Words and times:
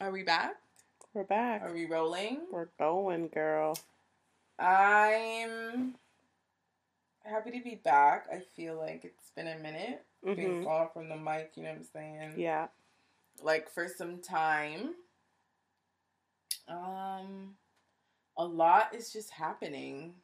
Are 0.00 0.10
we 0.10 0.22
back? 0.22 0.56
We're 1.12 1.24
back. 1.24 1.62
Are 1.62 1.72
we 1.72 1.86
rolling? 1.86 2.40
We're 2.50 2.68
going, 2.78 3.28
girl. 3.28 3.76
I'm 4.58 5.94
happy 7.24 7.50
to 7.50 7.60
be 7.62 7.74
back. 7.76 8.26
I 8.32 8.40
feel 8.40 8.76
like 8.76 9.04
it's 9.04 9.30
been 9.30 9.48
a 9.48 9.58
minute 9.58 10.04
being 10.24 10.62
Mhm. 10.62 10.64
gone 10.64 10.90
from 10.90 11.08
the 11.08 11.16
mic, 11.16 11.56
you 11.56 11.62
know 11.64 11.70
what 11.70 11.78
I'm 11.78 11.84
saying? 11.84 12.38
Yeah. 12.38 12.68
Like 13.42 13.68
for 13.68 13.88
some 13.88 14.20
time. 14.20 14.94
Um 16.68 17.56
a 18.36 18.44
lot 18.44 18.94
is 18.94 19.12
just 19.12 19.30
happening. 19.30 20.22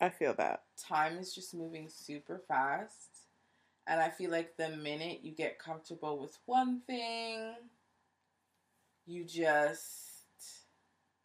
I 0.00 0.08
feel 0.08 0.34
that. 0.34 0.64
Time 0.76 1.18
is 1.18 1.34
just 1.34 1.52
moving 1.52 1.88
super 1.88 2.38
fast. 2.38 3.26
And 3.86 4.00
I 4.00 4.08
feel 4.10 4.30
like 4.30 4.56
the 4.56 4.70
minute 4.70 5.20
you 5.22 5.32
get 5.32 5.58
comfortable 5.58 6.18
with 6.18 6.38
one 6.46 6.80
thing, 6.82 7.54
you 9.06 9.24
just 9.24 9.98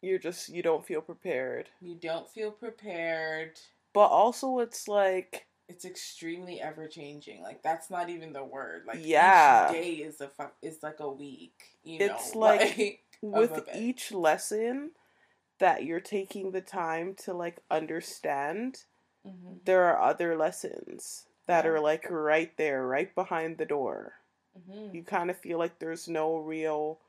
You're 0.02 0.18
just 0.18 0.48
you 0.48 0.62
don't 0.62 0.84
feel 0.86 1.00
prepared. 1.00 1.68
you 1.80 1.94
don't 1.96 2.28
feel 2.28 2.50
prepared. 2.50 3.58
But 3.92 4.06
also 4.08 4.58
it's 4.60 4.86
like 4.88 5.46
It's 5.68 5.84
extremely 5.84 6.60
ever 6.60 6.86
changing. 6.88 7.42
Like 7.42 7.62
that's 7.62 7.90
not 7.90 8.08
even 8.08 8.32
the 8.32 8.44
word. 8.44 8.84
Like 8.86 8.98
Yeah. 9.02 9.68
each 9.68 9.72
day 9.74 9.90
is 10.04 10.20
a 10.20 10.28
fu- 10.28 10.52
is 10.62 10.82
like 10.82 11.00
a 11.00 11.10
week. 11.10 11.76
You 11.82 11.98
It's 12.00 12.34
know, 12.34 12.40
like- 12.46 13.00
with 13.22 13.68
each 13.74 14.12
lesson 14.12 14.92
that 15.58 15.84
you're 15.84 15.98
taking 16.00 16.52
the 16.52 16.60
time 16.60 17.14
to 17.24 17.34
like 17.34 17.58
understand, 17.70 18.84
Mhm, 19.26 19.64
there 19.64 19.84
are 19.84 20.00
other 20.00 20.36
lessons 20.36 21.26
that 21.46 21.64
Yeah. 21.64 21.70
are 21.72 21.80
like 21.80 22.06
right 22.08 22.56
there, 22.56 22.86
right 22.86 23.12
behind 23.14 23.58
the 23.58 23.66
door. 23.66 24.14
mhm. 24.56 24.94
You 24.94 25.02
kind 25.02 25.30
of 25.30 25.36
feel 25.38 25.58
like 25.58 25.78
there's 25.80 26.06
no 26.08 26.36
real 26.36 27.00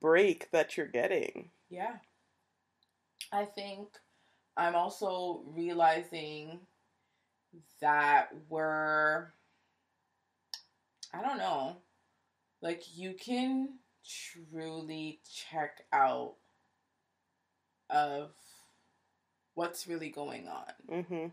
break 0.00 0.50
that 0.50 0.76
you're 0.76 0.86
getting. 0.86 1.50
Yeah. 1.68 1.96
I 3.32 3.44
think 3.44 3.88
I'm 4.56 4.74
also 4.74 5.42
realizing 5.46 6.60
that 7.80 8.28
we're 8.48 9.32
I 11.12 11.22
don't 11.22 11.38
know. 11.38 11.76
Like 12.60 12.82
you 12.96 13.14
can 13.14 13.78
truly 14.04 15.20
check 15.30 15.82
out 15.92 16.34
of 17.90 18.32
what's 19.54 19.86
really 19.86 20.10
going 20.10 20.48
on. 20.48 20.72
Mhm. 20.88 21.32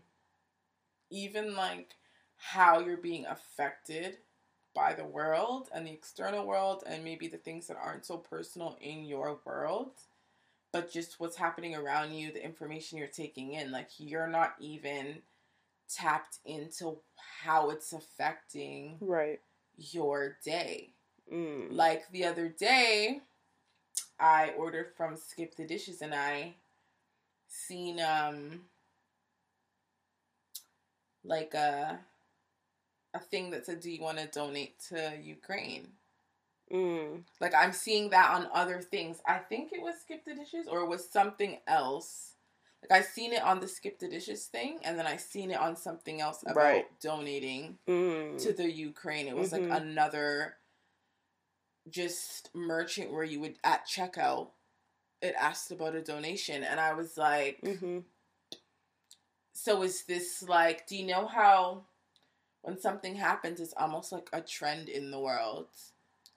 Even 1.10 1.54
like 1.54 1.94
how 2.36 2.80
you're 2.80 2.96
being 2.96 3.26
affected 3.26 4.18
by 4.74 4.92
the 4.94 5.04
world 5.04 5.68
and 5.74 5.86
the 5.86 5.92
external 5.92 6.46
world 6.46 6.82
and 6.86 7.04
maybe 7.04 7.28
the 7.28 7.36
things 7.38 7.66
that 7.68 7.76
aren't 7.82 8.04
so 8.06 8.16
personal 8.18 8.76
in 8.80 9.04
your 9.04 9.38
world 9.44 9.92
but 10.72 10.90
just 10.92 11.20
what's 11.20 11.36
happening 11.36 11.76
around 11.76 12.12
you, 12.12 12.32
the 12.32 12.44
information 12.44 12.98
you're 12.98 13.06
taking 13.06 13.52
in. 13.52 13.70
Like 13.70 13.90
you're 13.98 14.26
not 14.26 14.56
even 14.58 15.18
tapped 15.88 16.38
into 16.44 16.98
how 17.42 17.70
it's 17.70 17.92
affecting 17.92 18.96
Right. 19.00 19.40
your 19.76 20.36
day. 20.44 20.90
Mm. 21.32 21.68
Like 21.70 22.10
the 22.10 22.24
other 22.24 22.48
day, 22.48 23.20
I 24.18 24.50
ordered 24.58 24.88
from 24.96 25.16
Skip 25.16 25.54
the 25.54 25.64
Dishes 25.64 26.02
and 26.02 26.12
I 26.12 26.54
seen 27.46 28.00
um 28.00 28.62
like 31.22 31.54
a 31.54 32.00
a 33.14 33.20
thing 33.20 33.50
that 33.50 33.64
said, 33.66 33.80
"Do 33.80 33.90
you 33.90 34.02
want 34.02 34.18
to 34.18 34.26
donate 34.26 34.78
to 34.88 35.16
Ukraine?" 35.22 35.92
Mm. 36.70 37.24
Like 37.40 37.54
I'm 37.54 37.72
seeing 37.72 38.10
that 38.10 38.30
on 38.34 38.48
other 38.52 38.80
things. 38.80 39.20
I 39.26 39.38
think 39.38 39.72
it 39.72 39.80
was 39.80 40.00
Skip 40.00 40.24
the 40.24 40.34
Dishes 40.34 40.66
or 40.66 40.80
it 40.80 40.88
was 40.88 41.08
something 41.08 41.58
else. 41.66 42.32
Like 42.82 43.00
I 43.00 43.02
seen 43.02 43.32
it 43.32 43.42
on 43.42 43.60
the 43.60 43.68
Skip 43.68 43.98
the 43.98 44.08
Dishes 44.08 44.46
thing, 44.46 44.78
and 44.82 44.98
then 44.98 45.06
I 45.06 45.16
seen 45.16 45.50
it 45.50 45.58
on 45.58 45.76
something 45.76 46.20
else 46.20 46.42
about 46.42 46.56
Right. 46.56 47.00
donating 47.00 47.78
Mm. 47.86 48.42
to 48.42 48.52
the 48.52 48.70
Ukraine. 48.70 49.26
It 49.28 49.36
was 49.36 49.52
Mhm. 49.52 49.70
like 49.70 49.82
another 49.82 50.58
just 51.88 52.54
merchant 52.54 53.12
where 53.12 53.24
you 53.24 53.40
would 53.40 53.58
at 53.62 53.86
checkout 53.86 54.50
it 55.20 55.34
asked 55.38 55.70
about 55.70 55.94
a 55.94 56.02
donation 56.02 56.64
and 56.64 56.80
I 56.80 56.94
was 56.94 57.18
like 57.18 57.60
Mhm. 57.60 58.04
so 59.52 59.82
is 59.82 60.04
this 60.04 60.42
like 60.42 60.86
do 60.86 60.96
you 60.96 61.06
know 61.06 61.26
how 61.26 61.84
when 62.64 62.80
something 62.80 63.14
happens 63.14 63.60
it's 63.60 63.74
almost 63.76 64.10
like 64.10 64.28
a 64.32 64.40
trend 64.40 64.88
in 64.88 65.10
the 65.10 65.20
world. 65.20 65.68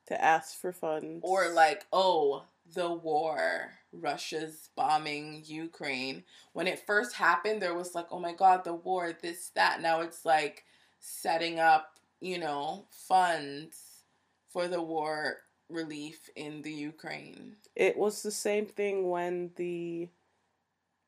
To 0.07 0.23
ask 0.23 0.59
for 0.59 0.71
funds. 0.71 1.21
or 1.23 1.49
like 1.49 1.85
oh 1.91 2.43
the 2.75 2.91
war 2.91 3.71
Russia's 3.93 4.69
bombing 4.75 5.43
Ukraine. 5.45 6.23
When 6.53 6.67
it 6.67 6.85
first 6.85 7.15
happened 7.15 7.61
there 7.61 7.73
was 7.73 7.95
like 7.95 8.07
oh 8.11 8.19
my 8.19 8.33
god 8.33 8.63
the 8.63 8.73
war 8.73 9.13
this 9.21 9.51
that. 9.55 9.81
Now 9.81 10.01
it's 10.01 10.25
like 10.25 10.63
setting 10.99 11.59
up 11.59 11.93
you 12.19 12.37
know 12.37 12.85
funds 12.91 14.03
for 14.49 14.67
the 14.67 14.81
war 14.81 15.37
relief 15.69 16.29
in 16.35 16.61
the 16.61 16.71
Ukraine. 16.71 17.55
It 17.75 17.97
was 17.97 18.21
the 18.21 18.31
same 18.31 18.65
thing 18.65 19.09
when 19.09 19.51
the 19.55 20.09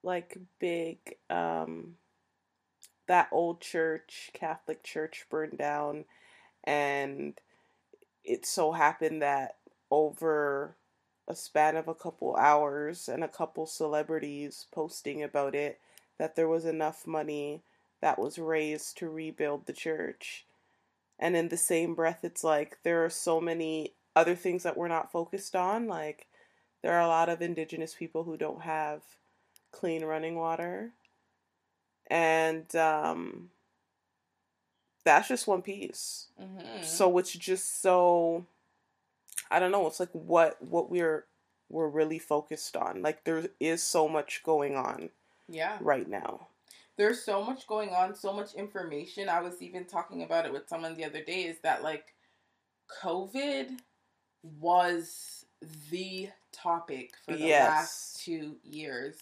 like 0.03 0.37
big 0.59 0.97
um 1.29 1.95
that 3.09 3.27
old 3.33 3.59
church 3.59 4.29
catholic 4.33 4.81
church 4.83 5.25
burned 5.29 5.57
down 5.57 6.05
and 6.63 7.33
it 8.23 8.45
so 8.45 8.71
happened 8.71 9.21
that 9.21 9.57
over 9.91 10.75
a 11.27 11.35
span 11.35 11.75
of 11.75 11.87
a 11.87 11.95
couple 11.95 12.35
hours 12.35 13.09
and 13.09 13.23
a 13.23 13.27
couple 13.27 13.65
celebrities 13.65 14.65
posting 14.71 15.23
about 15.23 15.55
it 15.55 15.79
that 16.17 16.35
there 16.35 16.47
was 16.47 16.65
enough 16.65 17.07
money 17.07 17.61
that 18.01 18.19
was 18.19 18.39
raised 18.39 18.97
to 18.97 19.09
rebuild 19.09 19.65
the 19.65 19.73
church. 19.73 20.45
And 21.19 21.35
in 21.35 21.49
the 21.49 21.57
same 21.57 21.95
breath 21.95 22.19
it's 22.23 22.43
like 22.43 22.77
there 22.83 23.03
are 23.03 23.09
so 23.09 23.41
many 23.41 23.93
other 24.15 24.35
things 24.35 24.63
that 24.63 24.77
we're 24.77 24.87
not 24.87 25.11
focused 25.11 25.55
on 25.55 25.87
like 25.87 26.27
there 26.81 26.93
are 26.93 27.01
a 27.01 27.07
lot 27.07 27.29
of 27.29 27.41
indigenous 27.41 27.93
people 27.93 28.23
who 28.23 28.37
don't 28.37 28.61
have 28.61 29.01
clean 29.71 30.03
running 30.03 30.35
water 30.35 30.93
and 32.09 32.75
um 32.75 33.49
that's 35.05 35.27
just 35.27 35.47
one 35.47 35.61
piece 35.61 36.27
mm-hmm. 36.41 36.83
so 36.83 37.17
it's 37.17 37.31
just 37.31 37.81
so 37.81 38.45
i 39.51 39.59
don't 39.59 39.71
know 39.71 39.87
it's 39.87 39.99
like 39.99 40.09
what 40.13 40.61
what 40.61 40.89
we're 40.89 41.25
we're 41.69 41.87
really 41.87 42.19
focused 42.19 42.75
on 42.75 43.01
like 43.01 43.23
there 43.23 43.45
is 43.59 43.81
so 43.81 44.07
much 44.07 44.41
going 44.43 44.75
on 44.75 45.09
yeah 45.47 45.77
right 45.81 46.09
now 46.09 46.47
there's 46.99 47.23
so 47.23 47.41
much 47.41 47.65
going 47.65 47.91
on, 47.91 48.13
so 48.13 48.33
much 48.33 48.55
information. 48.55 49.29
I 49.29 49.39
was 49.39 49.61
even 49.61 49.85
talking 49.85 50.21
about 50.23 50.45
it 50.45 50.51
with 50.51 50.67
someone 50.67 50.95
the 50.95 51.05
other 51.05 51.23
day 51.23 51.43
is 51.43 51.57
that 51.63 51.81
like 51.81 52.13
COVID 53.01 53.69
was 54.43 55.45
the 55.89 56.27
topic 56.51 57.13
for 57.25 57.31
the 57.31 57.39
Yes. 57.47 57.69
last 57.69 58.25
2 58.25 58.57
years. 58.63 59.15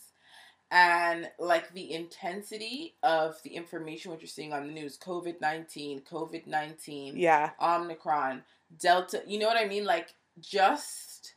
And 0.70 1.30
like 1.40 1.74
the 1.74 1.94
intensity 1.94 2.96
of 3.02 3.42
the 3.44 3.52
information 3.56 4.12
what 4.12 4.20
you're 4.22 4.28
seeing 4.28 4.52
on 4.52 4.68
the 4.68 4.74
news, 4.74 4.98
COVID-19, 4.98 6.04
COVID-19, 6.06 7.14
yeah 7.16 7.52
Omicron, 7.62 8.44
Delta, 8.80 9.22
you 9.26 9.40
know 9.40 9.48
what 9.48 9.58
I 9.58 9.66
mean? 9.68 9.86
Like 9.86 10.14
just 10.40 11.36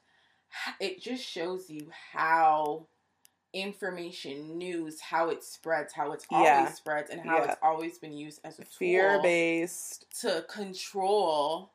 it 0.81 1.01
just 1.01 1.25
shows 1.25 1.71
you 1.71 1.89
how 2.13 2.87
information, 3.53 4.59
news, 4.59 5.01
how 5.01 5.29
it 5.31 5.43
spreads, 5.45 5.93
how 5.93 6.13
it's 6.13 6.27
always 6.31 6.45
Yeah. 6.45 6.73
spreads, 6.73 7.11
and 7.11 7.21
how 7.21 7.39
Yeah. 7.39 7.45
it's 7.53 7.61
always 7.63 7.99
been 7.99 8.13
used 8.13 8.41
as 8.45 8.59
a 8.59 8.65
fear 8.65 9.15
tool 9.15 9.23
based 9.23 10.07
to 10.21 10.45
control 10.49 11.73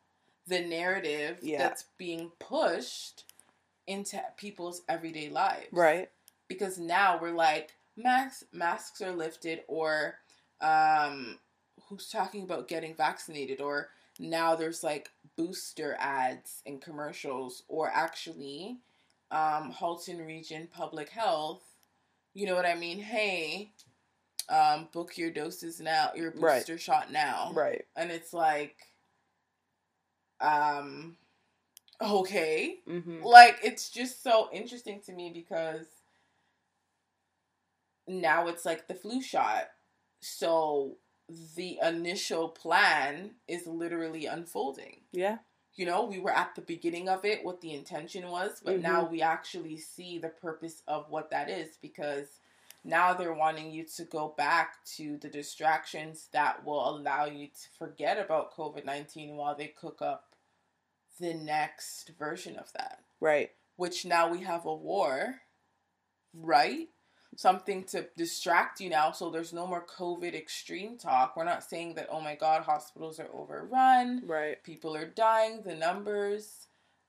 the 0.47 0.59
narrative 0.61 1.39
Yeah. 1.41 1.57
that's 1.57 1.85
being 1.97 2.31
pushed 2.39 3.23
into 3.87 4.21
people's 4.37 4.83
everyday 4.89 5.29
lives. 5.29 5.67
right 5.71 6.09
Because 6.47 6.77
now 6.77 7.19
we're 7.21 7.31
like 7.31 7.71
masks 7.97 8.43
masks 8.51 9.01
are 9.01 9.11
lifted 9.11 9.61
or 9.67 10.15
um 10.61 11.37
who's 11.87 12.09
talking 12.09 12.43
about 12.43 12.67
getting 12.67 12.93
vaccinated 12.95 13.61
or 13.61 13.89
now 14.19 14.55
there's 14.55 14.83
like 14.83 15.09
booster 15.37 15.95
ads 15.99 16.61
and 16.65 16.81
commercials 16.81 17.63
or 17.67 17.89
actually 17.93 18.77
um 19.31 19.71
Halton 19.71 20.25
Region 20.25 20.67
Public 20.71 21.09
Health 21.09 21.61
you 22.33 22.45
know 22.45 22.55
what 22.55 22.65
I 22.65 22.75
mean 22.75 22.99
hey 22.99 23.71
um 24.49 24.89
book 24.91 25.17
your 25.17 25.31
doses 25.31 25.79
now 25.79 26.11
your 26.15 26.31
Right. 26.31 26.57
booster 26.59 26.77
shot 26.77 27.11
now 27.11 27.51
right 27.55 27.85
and 27.95 28.11
it's 28.11 28.33
like 28.33 28.75
um 30.41 31.15
okay 32.01 32.79
mm-hmm. 32.87 33.23
like 33.23 33.57
it's 33.63 33.89
just 33.89 34.21
so 34.21 34.49
interesting 34.51 34.99
to 35.05 35.13
me 35.13 35.31
because 35.33 35.85
now 38.07 38.47
it's 38.47 38.65
like 38.65 38.87
the 38.87 38.93
flu 38.93 39.21
shot 39.21 39.69
so 40.21 40.97
the 41.55 41.79
initial 41.81 42.49
plan 42.49 43.31
is 43.47 43.65
literally 43.65 44.25
unfolding 44.25 45.01
yeah 45.11 45.37
you 45.75 45.85
know, 45.85 46.05
we 46.05 46.19
were 46.19 46.31
at 46.31 46.55
the 46.55 46.61
beginning 46.61 47.09
of 47.09 47.25
it, 47.25 47.43
what 47.43 47.59
the 47.59 47.73
intention 47.73 48.29
was, 48.29 48.61
but 48.63 48.75
Mhm. 48.77 48.81
now 48.81 49.03
we 49.05 49.21
actually 49.21 49.77
see 49.77 50.17
the 50.17 50.29
purpose 50.29 50.81
of 50.87 51.09
what 51.09 51.29
that 51.31 51.49
is 51.49 51.75
because 51.77 52.39
now 52.83 53.13
they're 53.13 53.33
wanting 53.33 53.71
you 53.71 53.83
to 53.83 54.05
go 54.05 54.29
back 54.29 54.83
to 54.85 55.17
the 55.17 55.29
distractions 55.29 56.27
that 56.31 56.63
will 56.63 56.87
allow 56.87 57.25
you 57.25 57.47
to 57.47 57.69
forget 57.77 58.17
about 58.17 58.53
COVID 58.53 58.85
19 58.85 59.35
while 59.35 59.55
they 59.55 59.67
cook 59.67 60.01
up 60.01 60.35
the 61.19 61.33
next 61.33 62.09
version 62.09 62.55
of 62.57 62.71
that. 62.73 63.03
Right. 63.19 63.51
Which 63.75 64.05
now 64.05 64.29
we 64.29 64.41
have 64.43 64.65
a 64.65 64.73
war, 64.73 65.41
right? 66.33 66.89
Something 67.37 67.83
to 67.85 68.07
distract 68.15 68.79
you 68.79 68.89
now, 68.89 69.11
so 69.11 69.29
there's 69.29 69.51
no 69.53 69.67
more 69.67 69.85
COVID 69.85 70.33
extreme 70.33 70.97
talk. 70.97 71.35
We're 71.35 71.43
not 71.43 71.63
saying 71.63 71.95
that, 71.95 72.07
oh 72.09 72.21
my 72.21 72.35
God, 72.35 72.63
hospitals 72.63 73.19
are 73.19 73.29
overrun 73.33 74.23
Right. 74.25 74.61
people 74.63 74.95
are 74.95 75.05
dying, 75.05 75.61
the 75.63 75.75
numbers. 75.75 76.67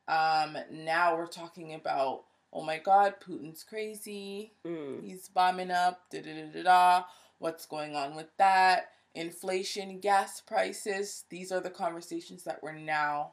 Um, 0.08 0.56
now 0.70 1.17
we're 1.17 1.26
talking 1.28 1.75
about, 1.75 2.25
oh 2.52 2.62
my 2.62 2.78
god, 2.78 3.14
Putin's 3.20 3.62
crazy. 3.64 4.52
Mm. 4.67 5.05
He's 5.05 5.28
bombing 5.28 5.70
up, 5.70 6.11
da 6.11 6.20
da 6.23 6.32
da 6.34 6.46
da 6.52 6.62
da. 6.62 7.05
What's 7.38 7.67
going 7.67 7.94
on 7.94 8.17
with 8.17 8.37
that? 8.38 8.88
Inflation, 9.14 10.00
gas 10.00 10.40
prices. 10.40 11.25
These 11.31 11.52
are 11.52 11.61
the 11.61 11.70
conversations 11.70 12.44
that 12.44 12.62
we're 12.62 12.73
now 12.73 13.32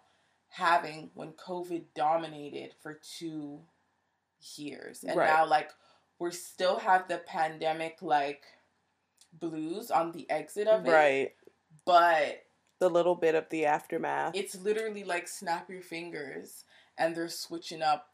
having 0.49 1.09
when 1.15 1.31
COVID 1.33 1.85
dominated 1.95 2.73
for 2.81 2.99
two 3.17 3.61
years. 4.55 5.03
And 5.03 5.17
Right. 5.17 5.27
now, 5.29 5.45
like, 5.45 5.71
we 6.19 6.31
still 6.31 6.80
have 6.80 7.07
the 7.07 7.18
pandemic, 7.19 7.98
like, 8.01 8.44
blues 9.33 9.92
on 9.92 10.12
the 10.12 10.30
exit 10.30 10.68
of 10.68 10.86
it. 10.86 10.92
Right. 10.92 11.36
But 11.86 12.44
The 12.80 12.89
little 12.89 13.15
bit 13.15 13.36
of 13.36 13.50
the 13.50 13.65
aftermath. 13.65 14.36
it's 14.36 14.56
literally 14.56 15.04
like 15.04 15.27
snap 15.27 15.69
your 15.69 15.81
fingers 15.81 16.65
and 16.98 17.15
they're 17.15 17.30
switching 17.30 17.81
up 17.81 18.10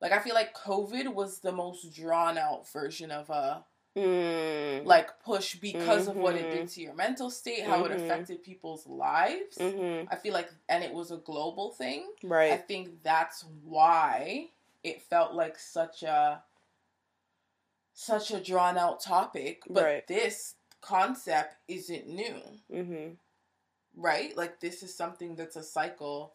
like 0.00 0.12
i 0.12 0.18
feel 0.18 0.34
like 0.34 0.54
covid 0.54 1.12
was 1.12 1.38
the 1.40 1.50
most 1.52 1.92
drawn 1.94 2.36
out 2.38 2.68
version 2.70 3.10
of 3.10 3.30
a 3.30 3.64
Mm. 3.96 4.84
like 4.84 5.20
push 5.24 5.54
because 5.54 6.08
of 6.08 6.16
what 6.16 6.34
it 6.36 6.50
did 6.50 6.68
to 6.68 6.80
your 6.82 6.94
mental 6.94 7.30
state 7.30 7.62
how 7.64 7.84
it 7.84 7.92
Mhm. 7.92 8.04
affected 8.04 8.42
people's 8.42 8.86
lives 8.86 9.56
hmm 9.58 10.02
i 10.10 10.16
feel 10.16 10.32
like 10.34 10.50
and 10.68 10.82
it 10.84 10.92
was 10.92 11.10
a 11.10 11.16
global 11.18 11.70
thing 11.70 12.12
Right. 12.22 12.52
i 12.52 12.56
think 12.56 13.02
that's 13.02 13.44
why 13.62 14.50
it 14.82 15.00
felt 15.02 15.32
like 15.34 15.58
such 15.58 16.02
a 16.02 16.42
such 17.94 18.30
a 18.30 18.40
drawn 18.40 18.76
out 18.76 19.00
topic 19.00 19.62
but 19.68 19.84
Right. 19.84 20.06
this 20.06 20.54
concept 20.80 21.56
isn't 21.68 22.06
new 22.06 22.40
hmm 22.70 23.14
right? 23.96 24.36
Like 24.36 24.60
this 24.60 24.82
is 24.82 24.94
something 24.94 25.36
that's 25.36 25.56
a 25.56 25.62
cycle 25.62 26.34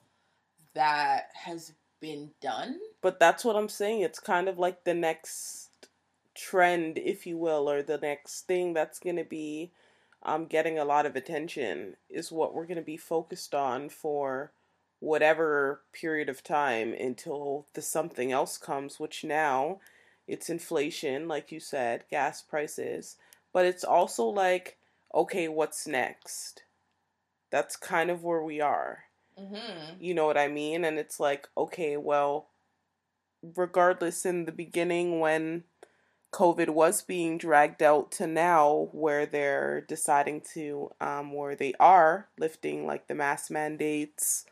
that 0.74 1.30
has 1.34 1.74
been 2.00 2.32
done. 2.42 2.80
But 3.02 3.20
that's 3.20 3.44
what 3.44 3.56
I'm 3.56 3.70
saying. 3.70 4.02
It's 4.02 4.20
kind 4.20 4.48
of 4.48 4.58
like 4.58 4.84
the 4.84 4.94
next 4.94 5.70
trend, 6.36 6.98
if 6.98 7.26
you 7.26 7.38
will, 7.38 7.70
or 7.70 7.82
the 7.82 7.98
next 7.98 8.42
thing 8.48 8.74
that's 8.74 9.00
going 9.00 9.18
to 9.18 9.24
be 9.24 9.72
um, 10.24 10.46
getting 10.46 10.78
a 10.78 10.86
lot 10.86 11.06
of 11.06 11.16
attention 11.16 11.96
is 12.10 12.32
what 12.32 12.54
we're 12.54 12.66
going 12.66 12.78
to 12.78 12.82
be 12.82 12.98
focused 12.98 13.56
on 13.56 13.90
for 13.90 14.52
whatever 15.00 15.82
period 15.94 16.28
of 16.28 16.44
time 16.44 16.94
until 16.94 17.66
the 17.74 17.82
something 17.82 18.32
else 18.32 18.58
comes, 18.58 19.00
which 19.00 19.24
now 19.24 19.80
it's 20.30 20.50
inflation, 20.50 21.28
like 21.28 21.52
you 21.52 21.60
said, 21.60 22.06
gas 22.10 22.42
prices. 22.42 23.18
But 23.52 23.66
it's 23.66 23.84
also 23.84 24.26
like, 24.26 24.78
okay, 25.14 25.48
what's 25.48 25.88
next? 25.88 26.64
That's 27.52 27.76
kind 27.76 28.12
of 28.12 28.24
where 28.24 28.44
we 28.44 28.62
are. 28.62 29.06
Mm-hmm. 29.40 29.96
You 30.00 30.14
know 30.14 30.26
what 30.26 30.38
I 30.38 30.48
mean? 30.48 30.86
And 30.86 31.00
it's 31.00 31.20
like, 31.20 31.48
okay, 31.58 31.98
well, 31.98 32.48
regardless, 33.56 34.26
in 34.26 34.46
the 34.46 34.52
beginning 34.52 35.20
when 35.20 35.64
COVID 36.32 36.70
was 36.70 37.02
being 37.02 37.40
dragged 37.40 37.82
out 37.82 38.12
to 38.14 38.28
now, 38.28 38.90
where 38.92 39.26
they're 39.26 39.82
deciding 39.82 40.42
to, 40.54 40.92
um, 41.02 41.34
where 41.34 41.56
they 41.56 41.74
are 41.80 42.28
lifting 42.38 42.86
like 42.86 43.08
the 43.08 43.16
mask 43.16 43.50
mandates 43.50 44.46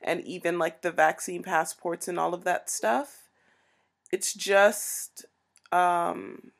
and 0.00 0.22
even 0.22 0.58
like 0.58 0.80
the 0.80 0.92
vaccine 0.92 1.42
passports 1.42 2.08
and 2.08 2.18
all 2.18 2.32
of 2.32 2.44
that 2.44 2.70
stuff, 2.70 3.27
it's 4.10 4.34
just 4.34 5.26
um, 5.72 6.52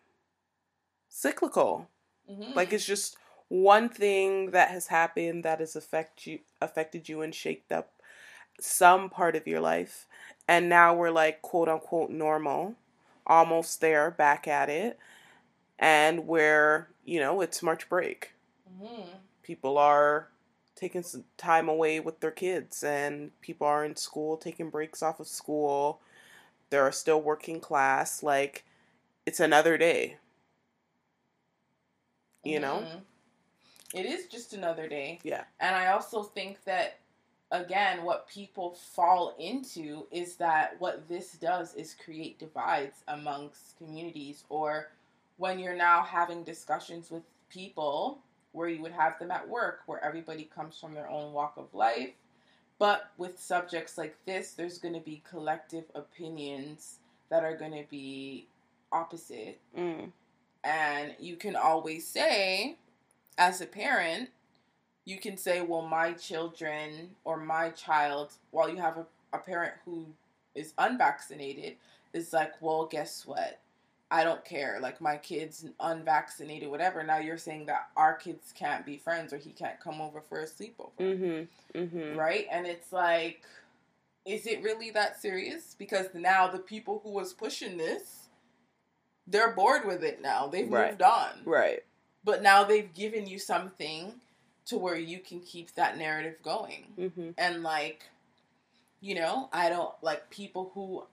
cyclical. 1.08 1.88
Mm-hmm. 2.30 2.52
Like 2.54 2.72
it's 2.72 2.86
just 2.86 3.16
one 3.48 3.88
thing 3.88 4.50
that 4.50 4.70
has 4.70 4.88
happened 4.88 5.44
that 5.44 5.60
has 5.60 5.74
affect 5.74 6.26
you 6.26 6.40
affected 6.60 7.08
you 7.08 7.22
and 7.22 7.34
shaped 7.34 7.72
up 7.72 7.90
some 8.60 9.08
part 9.08 9.36
of 9.36 9.46
your 9.46 9.60
life. 9.60 10.06
And 10.46 10.68
now 10.68 10.94
we're 10.94 11.10
like 11.10 11.42
quote 11.42 11.68
unquote 11.68 12.10
normal, 12.10 12.74
almost 13.26 13.80
there, 13.80 14.10
back 14.10 14.46
at 14.46 14.68
it. 14.68 14.98
And 15.78 16.26
where, 16.26 16.88
you 17.04 17.20
know, 17.20 17.40
it's 17.40 17.62
March 17.62 17.88
break. 17.88 18.32
mm-hmm. 18.82 19.08
People 19.42 19.78
are 19.78 20.28
taking 20.74 21.02
some 21.02 21.24
time 21.36 21.68
away 21.68 21.98
with 22.00 22.20
their 22.20 22.30
kids 22.30 22.84
and 22.84 23.30
people 23.40 23.66
are 23.66 23.84
in 23.84 23.96
school 23.96 24.36
taking 24.36 24.70
breaks 24.70 25.02
off 25.02 25.20
of 25.20 25.26
school. 25.26 26.00
There 26.70 26.82
are 26.82 26.92
still 26.92 27.20
working 27.20 27.60
class. 27.60 28.22
Like 28.22 28.64
it's 29.26 29.40
another 29.40 29.76
day. 29.78 30.16
You 32.44 32.60
know? 32.60 32.80
Mhm. 32.80 33.02
It 33.94 34.06
is 34.06 34.26
just 34.26 34.52
another 34.52 34.88
day. 34.88 35.18
Yeah. 35.22 35.44
And 35.60 35.74
I 35.74 35.88
also 35.88 36.22
think 36.22 36.62
that 36.64 36.98
again 37.50 38.04
what 38.04 38.28
people 38.28 38.72
fall 38.72 39.34
into 39.38 40.06
is 40.10 40.36
that 40.36 40.78
what 40.80 41.08
this 41.08 41.32
does 41.32 41.74
is 41.74 41.94
create 41.94 42.38
divides 42.38 43.02
amongst 43.08 43.78
communities 43.78 44.44
or 44.50 44.92
when 45.38 45.58
you're 45.58 45.74
now 45.74 46.02
having 46.02 46.44
discussions 46.44 47.10
with 47.10 47.22
people 47.48 48.18
where 48.52 48.68
you 48.68 48.82
would 48.82 48.92
have 48.92 49.18
them 49.18 49.30
at 49.30 49.48
work 49.48 49.80
where 49.86 50.02
everybody 50.04 50.44
comes 50.44 50.78
from 50.78 50.92
their 50.92 51.08
own 51.08 51.32
walk 51.32 51.54
of 51.56 51.72
life 51.72 52.12
but 52.78 53.10
with 53.18 53.38
subjects 53.40 53.98
like 53.98 54.16
this 54.26 54.52
there's 54.52 54.78
going 54.78 54.94
to 54.94 55.00
be 55.00 55.22
collective 55.28 55.84
opinions 55.94 56.98
that 57.30 57.44
are 57.44 57.56
going 57.56 57.72
to 57.72 57.84
be 57.90 58.46
opposite 58.92 59.58
Mm. 59.76 60.10
and 60.64 61.14
you 61.18 61.36
can 61.36 61.56
always 61.56 62.06
say, 62.06 62.76
as 63.36 63.60
a 63.60 63.66
parent, 63.66 64.30
you 65.04 65.18
can 65.18 65.36
say, 65.36 65.60
well, 65.60 65.82
my 65.82 66.12
children 66.12 67.10
or 67.24 67.36
my 67.38 67.70
child, 67.70 68.32
while 68.50 68.68
you 68.68 68.76
have 68.76 68.96
a, 68.98 69.06
a 69.32 69.38
parent 69.38 69.74
who 69.84 70.06
is 70.54 70.72
unvaccinated, 70.78 71.76
is 72.12 72.32
like, 72.32 72.52
well, 72.60 72.86
guess 72.86 73.24
what? 73.26 73.60
I 74.10 74.24
don't 74.24 74.44
care. 74.44 74.78
Like, 74.80 75.00
my 75.00 75.16
kid's 75.16 75.66
unvaccinated, 75.80 76.70
whatever. 76.70 77.02
Now 77.02 77.18
you're 77.18 77.36
saying 77.38 77.66
that 77.66 77.88
our 77.96 78.14
kids 78.14 78.52
can't 78.54 78.86
be 78.86 78.96
friends 78.96 79.32
or 79.32 79.36
he 79.36 79.50
can't 79.50 79.78
come 79.80 80.00
over 80.00 80.22
for 80.22 80.40
a 80.40 80.46
sleepover. 80.46 80.92
Mm-hmm. 80.98 81.78
Mm-hmm. 81.78 82.18
Right? 82.18 82.46
And 82.50 82.66
it's 82.66 82.92
like, 82.92 83.42
is 84.24 84.46
it 84.46 84.62
really 84.62 84.90
that 84.92 85.20
serious? 85.20 85.74
Because 85.78 86.06
now 86.14 86.48
the 86.48 86.58
people 86.58 87.00
who 87.04 87.10
was 87.10 87.32
pushing 87.34 87.76
this, 87.76 88.28
they're 89.26 89.52
bored 89.52 89.86
with 89.86 90.02
it 90.02 90.22
now. 90.22 90.46
They've 90.46 90.70
Right. 90.70 90.90
moved 90.90 91.02
on. 91.02 91.30
Right. 91.44 91.84
But 92.24 92.42
now 92.42 92.64
they've 92.64 92.92
given 92.94 93.26
you 93.26 93.38
something 93.38 94.14
to 94.66 94.78
where 94.78 94.96
you 94.96 95.18
can 95.18 95.40
keep 95.40 95.74
that 95.74 95.96
narrative 95.98 96.36
going. 96.42 96.86
Mm-hmm. 96.98 97.30
And 97.38 97.62
like, 97.62 98.04
you 99.00 99.14
know, 99.14 99.48
I 99.52 99.68
don't 99.68 99.92
like 100.02 100.28
people 100.30 100.70
who 100.74 101.04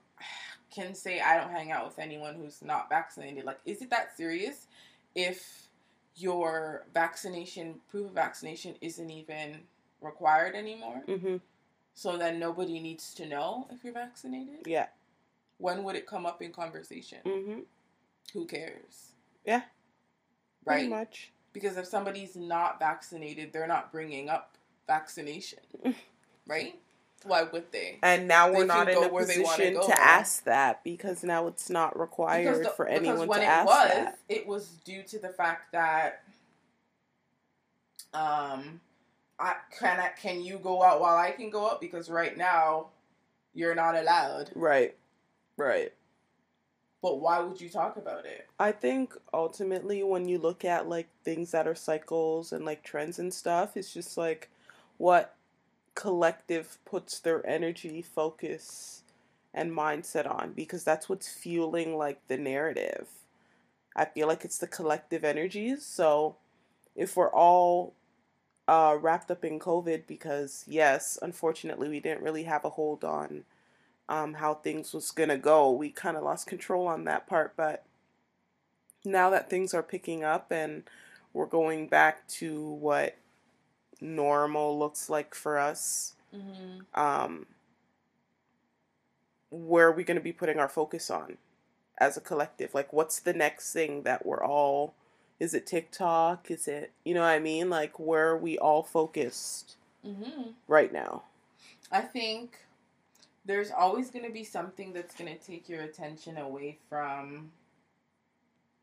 can 0.76 0.94
say 0.94 1.20
I 1.20 1.38
don't 1.38 1.50
hang 1.50 1.72
out 1.72 1.86
with 1.86 1.98
anyone 1.98 2.34
who's 2.34 2.62
not 2.62 2.88
vaccinated. 2.90 3.44
Like, 3.44 3.58
is 3.64 3.80
it 3.80 3.90
that 3.90 4.16
serious 4.16 4.66
if 5.14 5.68
your 6.16 6.84
vaccination 6.92 7.76
proof 7.88 8.06
of 8.08 8.12
vaccination 8.12 8.74
isn't 8.82 9.10
even 9.10 9.60
required 10.02 10.54
anymore? 10.54 11.02
Mm-hmm. 11.08 11.36
So 11.94 12.18
then 12.18 12.38
nobody 12.38 12.78
needs 12.78 13.14
to 13.14 13.26
know 13.26 13.66
if 13.70 13.82
you're 13.82 13.94
vaccinated? 13.94 14.66
Yeah. 14.66 14.86
When 15.58 15.82
would 15.84 15.96
it 15.96 16.06
come 16.06 16.26
up 16.26 16.42
in 16.42 16.52
conversation? 16.52 17.18
Mm-hmm. 17.24 17.60
Who 18.34 18.44
cares? 18.46 19.12
Yeah. 19.46 19.62
Pretty 20.66 20.82
Right? 20.82 20.90
much. 20.90 21.30
Because 21.54 21.78
if 21.78 21.86
somebody's 21.86 22.36
not 22.36 22.78
vaccinated, 22.78 23.50
they're 23.54 23.66
not 23.66 23.90
bringing 23.90 24.28
up 24.28 24.56
vaccination. 24.86 25.60
right? 26.46 26.78
Why 27.26 27.42
would 27.44 27.72
they? 27.72 27.98
And 28.02 28.28
now 28.28 28.48
we're 28.52 28.60
They 28.60 28.66
not 28.66 28.88
in 28.88 29.02
a 29.02 29.08
position 29.08 29.74
to 29.74 30.00
ask 30.00 30.44
that 30.44 30.84
because 30.84 31.24
now 31.24 31.46
it's 31.48 31.68
not 31.68 31.98
required 31.98 32.64
the- 32.66 32.70
for 32.70 32.86
anyone 32.86 33.26
when 33.26 33.40
to 33.40 33.44
it 33.44 33.48
ask 33.48 33.66
was, 33.66 33.88
that. 33.90 34.18
it 34.28 34.46
was 34.46 34.68
due 34.84 35.02
to 35.04 35.18
the 35.18 35.28
fact 35.30 35.72
that 35.72 36.22
um 38.14 38.80
I 39.38 39.54
can 39.78 40.00
I, 40.00 40.08
can 40.20 40.42
you 40.42 40.58
go 40.58 40.82
out 40.82 41.00
while 41.00 41.16
I 41.16 41.30
can 41.32 41.50
go 41.50 41.68
out 41.70 41.80
because 41.80 42.08
right 42.08 42.36
now 42.36 42.86
you're 43.54 43.74
not 43.74 43.94
allowed. 43.96 44.50
Right. 44.54 44.94
Right. 45.56 45.92
But 47.02 47.20
why 47.20 47.40
would 47.40 47.60
you 47.60 47.68
talk 47.68 47.96
about 47.96 48.24
it? 48.26 48.46
I 48.58 48.72
think 48.72 49.14
ultimately 49.32 50.02
when 50.02 50.28
you 50.28 50.38
look 50.38 50.64
at 50.64 50.88
like 50.88 51.08
things 51.24 51.50
that 51.52 51.66
are 51.68 51.74
cycles 51.74 52.52
and 52.52 52.64
like 52.64 52.82
trends 52.82 53.18
and 53.18 53.32
stuff, 53.32 53.76
it's 53.76 53.92
just 53.92 54.16
like 54.16 54.50
what 54.98 55.35
collective 55.96 56.78
puts 56.84 57.18
their 57.18 57.44
energy, 57.44 58.00
focus, 58.02 59.02
and 59.52 59.72
mindset 59.72 60.30
on 60.30 60.52
because 60.52 60.84
that's 60.84 61.08
what's 61.08 61.28
fueling 61.28 61.96
like 61.96 62.20
the 62.28 62.36
narrative. 62.36 63.08
I 63.96 64.04
feel 64.04 64.28
like 64.28 64.44
it's 64.44 64.58
the 64.58 64.68
collective 64.68 65.24
energies. 65.24 65.84
So 65.84 66.36
if 66.94 67.16
we're 67.16 67.32
all 67.32 67.94
uh, 68.68 68.98
wrapped 69.00 69.30
up 69.30 69.44
in 69.44 69.58
COVID, 69.58 70.06
because 70.06 70.64
yes, 70.68 71.18
unfortunately, 71.22 71.88
we 71.88 71.98
didn't 71.98 72.22
really 72.22 72.44
have 72.44 72.64
a 72.64 72.70
hold 72.70 73.02
on 73.02 73.44
um, 74.08 74.34
how 74.34 74.54
things 74.54 74.92
was 74.92 75.10
gonna 75.10 75.38
go. 75.38 75.70
We 75.70 75.90
kind 75.90 76.16
of 76.16 76.22
lost 76.22 76.46
control 76.46 76.86
on 76.86 77.04
that 77.04 77.26
part, 77.26 77.54
but 77.56 77.84
now 79.04 79.30
that 79.30 79.48
things 79.48 79.72
are 79.72 79.82
picking 79.82 80.22
up 80.22 80.52
and 80.52 80.82
we're 81.32 81.46
going 81.46 81.88
back 81.88 82.26
to 82.28 82.60
what 82.60 83.16
normal 84.00 84.78
looks 84.78 85.08
like 85.10 85.34
for 85.34 85.58
us, 85.58 86.12
Mm-hmm. 86.34 87.00
um, 87.00 87.46
where 89.50 89.86
are 89.88 89.92
we 89.92 90.04
going 90.04 90.16
to 90.18 90.22
be 90.22 90.32
putting 90.32 90.58
our 90.58 90.68
focus 90.68 91.08
on 91.10 91.38
as 91.98 92.16
a 92.16 92.20
collective? 92.20 92.74
Like, 92.74 92.92
what's 92.92 93.20
the 93.20 93.32
next 93.32 93.72
thing 93.72 94.02
that 94.02 94.26
we're 94.26 94.44
all? 94.44 94.94
Is 95.38 95.54
it 95.54 95.66
TikTok? 95.66 96.50
Is 96.50 96.66
it 96.68 96.92
you 97.04 97.14
know 97.14 97.20
what 97.20 97.28
I 97.28 97.38
mean? 97.38 97.70
Like, 97.70 97.98
where 97.98 98.28
are 98.30 98.36
we 98.38 98.58
all 98.58 98.82
focused 98.82 99.76
Mm-hmm. 100.06 100.50
right 100.68 100.92
now? 100.92 101.22
I 101.90 102.00
think 102.02 102.58
there's 103.44 103.70
always 103.70 104.10
going 104.10 104.24
to 104.24 104.30
be 104.32 104.44
something 104.44 104.92
that's 104.92 105.14
going 105.14 105.32
to 105.36 105.42
take 105.44 105.68
your 105.68 105.82
attention 105.82 106.36
away 106.36 106.78
from 106.88 107.50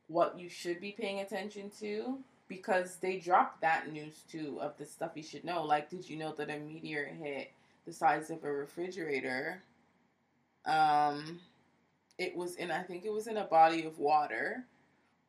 what 0.07 0.37
you 0.39 0.49
should 0.49 0.79
be 0.81 0.91
paying 0.91 1.19
attention 1.19 1.71
to 1.79 2.17
because 2.57 2.97
they 2.97 3.17
dropped 3.17 3.61
that 3.61 3.91
news 3.91 4.23
too 4.29 4.57
of 4.61 4.77
the 4.77 4.85
stuff 4.85 5.11
you 5.15 5.23
should 5.23 5.43
know. 5.43 5.63
Like, 5.63 5.89
did 5.89 6.09
you 6.09 6.15
know 6.17 6.33
that 6.33 6.49
a 6.49 6.59
meteor 6.59 7.05
hit 7.05 7.51
the 7.85 7.93
size 7.93 8.29
of 8.29 8.43
a 8.43 8.51
refrigerator? 8.51 9.61
Um, 10.65 11.39
it 12.17 12.35
was 12.35 12.55
in, 12.55 12.71
I 12.71 12.83
think 12.83 13.05
it 13.05 13.11
was 13.11 13.27
in 13.27 13.37
a 13.37 13.43
body 13.43 13.83
of 13.85 13.99
water, 13.99 14.63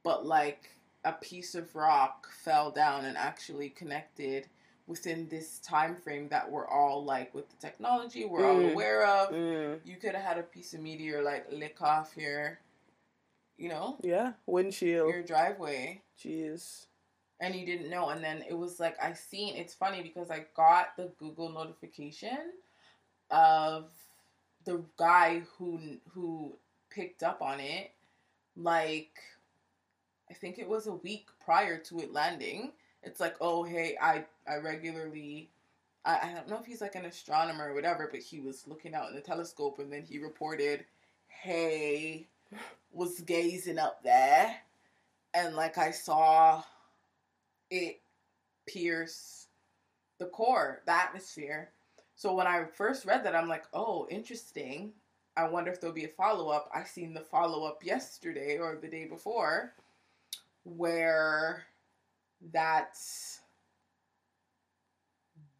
but 0.05 0.27
like 0.27 0.71
a 1.05 1.13
piece 1.13 1.55
of 1.55 1.75
rock 1.75 2.29
fell 2.31 2.71
down 2.71 3.05
and 3.05 3.17
actually 3.17 3.71
connected 3.71 4.47
within 4.87 5.27
this 5.31 5.59
time 5.61 5.97
frame 5.97 6.29
that 6.29 6.51
we're 6.51 6.69
all 6.69 7.03
like 7.03 7.35
with 7.35 7.49
the 7.49 7.57
technology 7.57 8.27
we're 8.27 8.45
all 8.47 8.57
Mm. 8.59 8.73
aware 8.73 9.07
of. 9.07 9.31
Mm, 9.31 9.81
You 9.85 9.97
could 9.97 10.15
have 10.15 10.23
had 10.23 10.39
a 10.39 10.43
piece 10.43 10.75
of 10.75 10.81
meteor 10.81 11.23
like 11.23 11.51
lick 11.51 11.81
off 11.81 12.15
your, 12.17 12.59
you 13.57 13.71
know, 13.71 13.97
yeah, 14.03 14.35
windshield. 14.47 15.09
your 15.09 15.23
driveway, 15.23 16.03
Jeez. 16.23 16.87
And 17.41 17.55
you 17.55 17.67
didn't 17.67 17.91
know. 17.91 18.11
And 18.11 18.23
then 18.23 18.45
it 18.49 18.55
was 18.55 18.81
like 18.81 18.97
I 19.03 19.13
seen. 19.13 19.57
It's 19.57 19.75
funny 19.75 20.03
because 20.03 20.31
I 20.31 20.47
got 20.57 20.97
the 20.97 21.11
Google 21.19 21.51
notification 21.51 22.53
of 23.31 23.87
the 24.65 24.83
guy 24.97 25.43
who 25.57 25.81
who 26.13 26.55
picked 26.91 27.23
up 27.23 27.43
on 27.43 27.61
it, 27.61 27.91
like 28.57 29.19
I 30.31 30.35
think 30.35 30.59
it 30.59 30.69
was 30.69 30.87
a 30.87 30.95
week 30.95 31.29
prior 31.45 31.79
to 31.79 32.01
it 32.01 32.13
landing. 32.13 32.73
It's 33.03 33.21
like, 33.21 33.37
oh 33.41 33.65
hey, 33.65 33.97
I 34.01 34.25
I 34.49 34.57
regularly. 34.57 35.51
I, 36.07 36.19
I 36.23 36.33
don't 36.35 36.49
know 36.51 36.59
if 36.59 36.67
he's 36.67 36.83
like 36.83 36.97
an 36.97 37.07
astronomer 37.07 37.71
or 37.71 37.75
whatever, 37.75 38.09
but 38.11 38.21
he 38.21 38.39
was 38.41 38.67
looking 38.67 38.95
out 38.95 39.09
in 39.09 39.15
the 39.15 39.23
telescope 39.23 39.79
and 39.79 39.91
then 39.91 40.03
he 40.03 40.19
reported, 40.19 40.85
hey, 41.29 42.29
was 42.93 43.21
gazing 43.21 43.79
up 43.79 44.03
there 44.03 44.55
and 45.35 45.57
like 45.57 45.79
I 45.79 45.91
saw 45.91 46.63
it 47.75 48.01
pierce 48.67 49.49
the 50.19 50.27
core, 50.27 50.83
the 50.87 50.93
atmosphere. 50.93 51.71
So 52.15 52.35
when 52.35 52.47
I 52.47 52.65
first 52.65 53.05
read 53.05 53.25
that, 53.25 53.35
I'm 53.35 53.49
like, 53.49 53.65
oh, 53.73 54.07
interesting. 54.11 54.93
I 55.37 55.49
wonder 55.49 55.73
if 55.73 55.81
there'll 55.81 55.95
be 55.95 56.05
a 56.05 56.09
follow 56.09 56.49
up. 56.51 56.71
I 56.73 56.85
seen 56.85 57.13
the 57.13 57.21
follow 57.21 57.65
up 57.67 57.85
yesterday 57.85 58.59
or 58.59 58.79
the 58.81 58.89
day 58.89 59.07
before 59.07 59.73
where 60.63 61.65
that's 62.53 63.41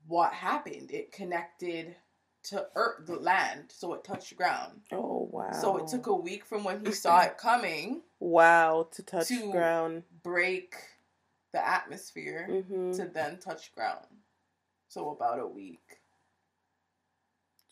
what 0.07 0.33
happened. 0.33 0.93
It 0.93 1.11
connected 1.11 1.97
to 2.45 2.67
earth, 2.77 3.07
the 3.07 3.17
land, 3.17 3.65
so 3.69 3.95
it 3.95 4.05
touched 4.05 4.37
ground. 4.37 4.83
Oh 4.93 5.29
wow. 5.33 5.51
So 5.53 5.79
it 5.79 5.89
took 5.89 6.07
a 6.07 6.15
week 6.15 6.45
from 6.45 6.63
when 6.63 6.85
he 6.85 6.93
saw 6.93 7.21
it 7.23 7.37
coming 7.39 8.03
wow 8.21 8.87
to 8.93 9.03
touch 9.03 9.29
to- 9.29 9.51
ground. 9.51 10.05
break 10.23 10.77
the 11.55 11.67
atmosphere 11.67 12.47
Mm-hmm. 12.51 12.93
to 12.93 13.05
then 13.07 13.39
touch 13.39 13.73
ground. 13.75 14.05
So 14.89 15.11
about 15.11 15.39
a 15.39 15.47
week. 15.47 15.81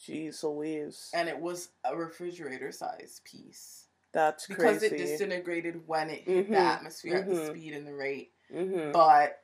Jeez 0.00 0.42
Louise. 0.42 1.10
And 1.14 1.28
it 1.28 1.38
was 1.38 1.68
a 1.84 1.96
refrigerator 1.96 2.72
size 2.72 3.20
piece. 3.24 3.86
That's 4.12 4.46
Because 4.46 4.78
crazy. 4.78 4.94
it 4.94 4.98
disintegrated 4.98 5.86
when 5.86 6.10
it 6.10 6.22
hit 6.22 6.48
Mhm, 6.48 6.50
the 6.50 6.58
atmosphere 6.58 7.16
at 7.18 7.26
the 7.28 7.34
mhm. 7.34 7.48
speed 7.50 7.74
and 7.74 7.86
the 7.86 7.94
rate. 7.94 8.32
mm-hmm. 8.52 8.92
But 8.92 9.40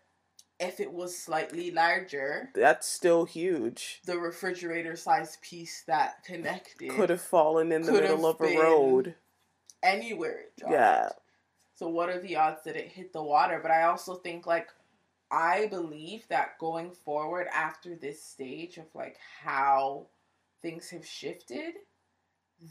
if 0.61 0.79
it 0.81 0.93
was 0.93 1.17
slightly 1.17 1.71
larger, 1.71 2.51
That's 2.55 2.87
still 2.87 3.25
huge. 3.25 4.01
the 4.05 4.19
refrigerator 4.19 4.97
size 4.97 5.39
piece 5.41 5.83
that 5.87 6.23
connected 6.25 6.91
Could 6.91 7.11
have 7.11 7.21
fallen 7.23 7.71
in 7.73 7.83
the 7.83 7.93
middle 7.93 8.27
of 8.27 8.41
a 8.41 8.57
road. 8.59 9.15
anywhere 9.83 10.39
it 10.41 10.57
dropped. 10.57 10.73
Yeah. 10.75 11.09
So 11.79 11.87
what 11.87 12.09
are 12.09 12.19
the 12.19 12.35
odds 12.35 12.65
that 12.65 12.75
it 12.75 12.91
hit 12.91 13.13
the 13.13 13.23
water? 13.23 13.61
But 13.63 13.71
I 13.71 13.85
also 13.85 14.17
think 14.17 14.49
like 14.49 14.69
I 15.31 15.69
believe 15.69 16.27
that 16.27 16.59
going 16.59 16.91
forward 16.91 17.47
after 17.55 17.95
this 17.95 18.21
stage 18.21 18.79
of 18.79 18.87
like 18.95 19.17
how 19.45 20.07
things 20.61 20.91
have 20.91 21.07
shifted, 21.07 21.75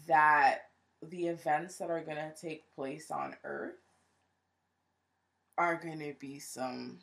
that 0.09 0.63
the 1.01 1.27
events 1.27 1.77
that 1.77 1.89
are 1.89 2.03
gonna 2.03 2.33
take 2.39 2.65
place 2.75 3.09
on 3.09 3.37
Earth 3.45 3.79
are 5.57 5.79
gonna 5.81 6.11
be 6.19 6.37
some 6.39 6.99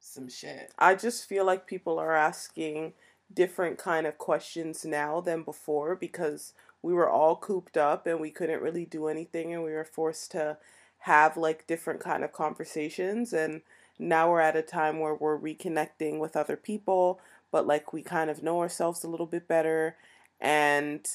some 0.00 0.28
shit. 0.28 0.72
I 0.80 0.96
just 0.96 1.28
feel 1.28 1.44
like 1.44 1.68
people 1.68 2.00
are 2.00 2.16
asking 2.16 2.94
different 3.32 3.78
kind 3.78 4.04
of 4.04 4.18
questions 4.18 4.84
now 4.84 5.20
than 5.20 5.44
before 5.44 5.94
because 5.94 6.54
we 6.82 6.92
were 6.92 7.10
all 7.10 7.36
cooped 7.36 7.76
up 7.76 8.06
and 8.06 8.20
we 8.20 8.30
couldn't 8.30 8.62
really 8.62 8.84
do 8.84 9.06
anything 9.06 9.52
and 9.52 9.64
we 9.64 9.72
were 9.72 9.84
forced 9.84 10.30
to 10.32 10.58
have 11.00 11.36
like 11.36 11.66
different 11.66 12.00
kind 12.00 12.24
of 12.24 12.32
conversations. 12.32 13.32
And 13.32 13.62
now 13.98 14.30
we're 14.30 14.40
at 14.40 14.56
a 14.56 14.62
time 14.62 15.00
where 15.00 15.14
we're 15.14 15.38
reconnecting 15.38 16.18
with 16.18 16.36
other 16.36 16.56
people 16.56 17.20
but 17.56 17.66
like 17.66 17.92
we 17.92 18.02
kind 18.02 18.30
of 18.30 18.42
know 18.42 18.60
ourselves 18.60 19.02
a 19.04 19.08
little 19.08 19.26
bit 19.26 19.48
better. 19.48 19.96
And 20.40 21.06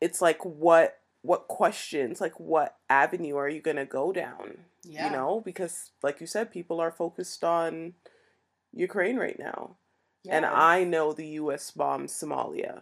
it's 0.00 0.22
like 0.22 0.42
what 0.44 1.00
what 1.22 1.48
questions 1.48 2.18
like 2.18 2.40
what 2.40 2.76
avenue 2.88 3.36
are 3.36 3.48
you 3.48 3.60
going 3.60 3.76
to 3.76 3.84
go 3.84 4.12
down? 4.12 4.58
Yeah. 4.82 5.06
you 5.06 5.12
know 5.12 5.42
because 5.44 5.90
like 6.02 6.22
you 6.22 6.26
said 6.26 6.50
people 6.50 6.80
are 6.80 6.90
focused 6.90 7.44
on 7.44 7.92
ukraine 8.72 9.16
right 9.16 9.38
now. 9.38 9.76
And 10.28 10.46
i 10.46 10.84
know 10.84 11.12
the 11.12 11.26
us 11.26 11.70
bombed 11.70 12.08
somalia 12.08 12.80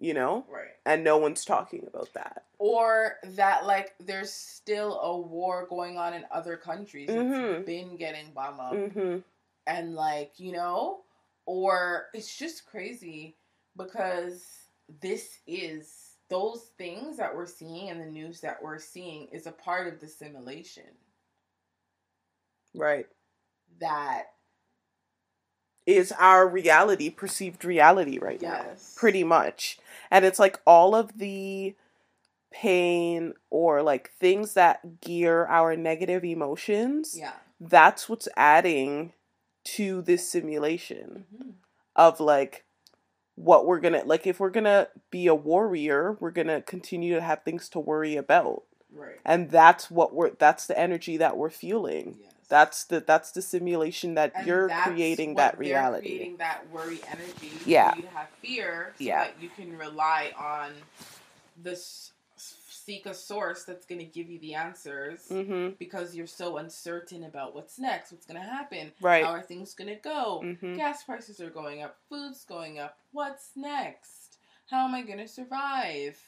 you 0.00 0.14
know? 0.14 0.44
Right. 0.48 0.66
and 0.86 1.04
no 1.04 1.18
one's 1.18 1.44
talking 1.44 1.86
about 1.86 2.08
that. 2.14 2.44
Or 2.58 3.16
that 3.24 3.66
like 3.66 3.94
there's 4.00 4.32
still 4.32 4.98
a 5.00 5.16
war 5.18 5.66
going 5.68 5.98
on 5.98 6.14
in 6.14 6.24
other 6.32 6.56
countries 6.56 7.08
Mhm. 7.10 7.58
it's 7.58 7.66
been 7.66 7.96
getting 7.96 8.32
bombed 8.32 8.60
up. 8.60 8.72
Mm-hmm. 8.72 9.18
And 9.66 9.94
like 9.94 10.32
you 10.38 10.52
know? 10.52 11.02
Or 11.46 12.06
it's 12.14 12.36
just 12.36 12.66
crazy 12.66 13.36
because 13.76 14.44
this 15.00 15.38
is 15.46 16.16
those 16.28 16.70
things 16.78 17.16
that 17.16 17.34
we're 17.34 17.46
seeing 17.46 17.90
and 17.90 18.00
the 18.00 18.06
news 18.06 18.40
that 18.40 18.62
we're 18.62 18.78
seeing 18.78 19.26
is 19.32 19.46
a 19.46 19.52
part 19.52 19.92
of 19.92 19.98
the 20.00 20.06
simulation. 20.06 20.84
Right. 22.74 23.06
That 23.80 24.26
is 25.86 26.12
our 26.18 26.46
reality 26.46 27.10
perceived 27.10 27.64
reality 27.64 28.18
right 28.18 28.40
now 28.42 28.64
yes. 28.68 28.94
pretty 28.96 29.24
much. 29.24 29.78
And 30.10 30.24
it's 30.24 30.38
like 30.38 30.60
all 30.66 30.94
of 30.94 31.18
the 31.18 31.74
pain 32.52 33.32
or 33.48 33.82
like 33.82 34.10
things 34.18 34.54
that 34.54 35.00
gear 35.00 35.46
our 35.46 35.76
negative 35.76 36.24
emotions 36.24 37.16
yeah. 37.16 37.34
that's 37.60 38.08
what's 38.08 38.28
adding 38.36 39.12
to 39.62 40.02
this 40.02 40.28
simulation 40.28 41.26
Mhm. 41.32 41.52
of 41.94 42.18
like 42.18 42.64
what 43.36 43.66
we're 43.66 43.78
gonna 43.78 44.02
like 44.04 44.26
if 44.26 44.40
we're 44.40 44.50
gonna 44.50 44.88
be 45.12 45.28
a 45.28 45.34
warrior 45.34 46.16
we're 46.18 46.32
gonna 46.32 46.60
continue 46.60 47.14
to 47.14 47.20
have 47.20 47.42
things 47.44 47.68
to 47.70 47.78
worry 47.78 48.16
about. 48.16 48.64
Right. 48.92 49.20
And 49.24 49.50
that's 49.50 49.88
what 49.90 50.12
we're 50.12 50.30
that's 50.30 50.66
the 50.66 50.76
energy 50.78 51.16
that 51.18 51.36
we're 51.36 51.50
fueling. 51.50 52.18
Yes 52.20 52.29
that's 52.50 52.84
the 52.84 53.00
that's 53.00 53.30
the 53.32 53.40
simulation 53.40 54.14
that 54.16 54.32
And 54.34 54.46
you're 54.46 54.68
creating 54.84 55.36
that 55.36 55.58
reality 55.58 56.08
creating 56.08 56.36
that 56.38 56.68
worry 56.70 57.00
energy 57.08 57.52
Yeah. 57.64 57.94
you 57.96 58.04
have 58.12 58.28
fear 58.42 58.92
so 58.98 59.04
Yeah. 59.04 59.24
that 59.24 59.40
you 59.40 59.48
can 59.48 59.78
rely 59.78 60.32
on 60.38 60.72
this 61.56 62.12
seek 62.36 63.04
a 63.06 63.14
source 63.14 63.64
that's 63.64 63.86
going 63.86 63.98
to 63.98 64.04
give 64.06 64.28
you 64.28 64.38
the 64.40 64.54
answers 64.54 65.26
Mm-hmm. 65.30 65.74
because 65.78 66.14
you're 66.16 66.26
so 66.26 66.56
uncertain 66.56 67.24
about 67.24 67.54
what's 67.54 67.78
next, 67.78 68.10
what's 68.12 68.26
going 68.26 68.40
to 68.40 68.46
happen, 68.46 68.92
Right. 69.00 69.24
how 69.24 69.30
are 69.32 69.42
things 69.42 69.74
going 69.74 69.88
to 69.94 70.00
go. 70.00 70.42
Mm-hmm. 70.44 70.76
Gas 70.76 71.04
prices 71.04 71.40
are 71.40 71.50
going 71.50 71.82
up, 71.82 71.96
food's 72.08 72.44
going 72.44 72.78
up. 72.78 72.96
What's 73.12 73.50
next? 73.56 74.38
How 74.70 74.86
am 74.86 74.94
I 74.94 75.02
going 75.02 75.18
to 75.18 75.28
survive? 75.28 76.18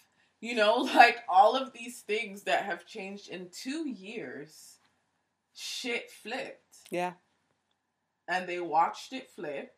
You 0.40 0.54
know, 0.54 0.76
like 0.94 1.18
all 1.28 1.56
of 1.56 1.72
these 1.72 2.00
things 2.02 2.42
that 2.42 2.64
have 2.64 2.86
changed 2.86 3.28
in 3.30 3.48
two 3.50 3.88
years, 3.88 4.71
shit 5.54 6.10
flipped. 6.10 6.78
Yeah. 6.90 7.12
And 8.28 8.48
they 8.48 8.60
watched 8.60 9.12
it 9.12 9.30
flip. 9.30 9.72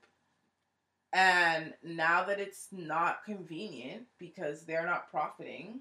And 1.12 1.74
now 1.82 2.24
that 2.24 2.40
it's 2.40 2.68
not 2.72 3.24
convenient 3.24 4.06
because 4.18 4.64
they're 4.64 4.86
not 4.86 5.10
profiting 5.10 5.80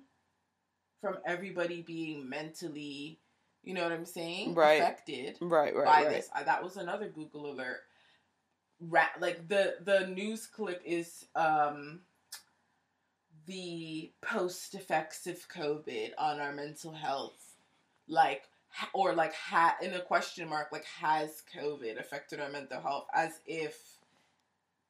from 1.01 1.17
everybody 1.25 1.81
being 1.81 2.29
mentally, 2.29 3.19
you 3.63 3.73
know 3.73 3.83
what 3.83 3.91
I'm 3.91 4.05
saying? 4.05 4.53
Right. 4.53 4.81
Affected 4.81 5.37
Right. 5.41 5.75
Right. 5.75 5.85
by 5.85 6.03
right. 6.03 6.09
this. 6.09 6.29
I, 6.33 6.43
that 6.43 6.63
was 6.63 6.77
another 6.77 7.09
Google 7.09 7.51
alert. 7.51 7.81
Ra- 8.79 9.07
like 9.19 9.47
the 9.47 9.75
the 9.83 10.07
news 10.07 10.45
clip 10.45 10.81
is 10.85 11.25
um 11.35 12.01
the 13.45 14.11
post 14.21 14.75
effects 14.75 15.25
of 15.27 15.47
COVID 15.49 16.11
on 16.17 16.39
our 16.39 16.53
mental 16.53 16.91
health, 16.91 17.55
like 18.07 18.43
or 18.93 19.13
like 19.13 19.33
ha- 19.33 19.77
in 19.81 19.93
a 19.93 20.01
question 20.01 20.49
mark, 20.49 20.69
like 20.71 20.85
has 20.99 21.43
COVID 21.55 21.99
affected 21.99 22.39
our 22.39 22.49
mental 22.49 22.81
health? 22.81 23.07
As 23.13 23.39
if 23.45 23.77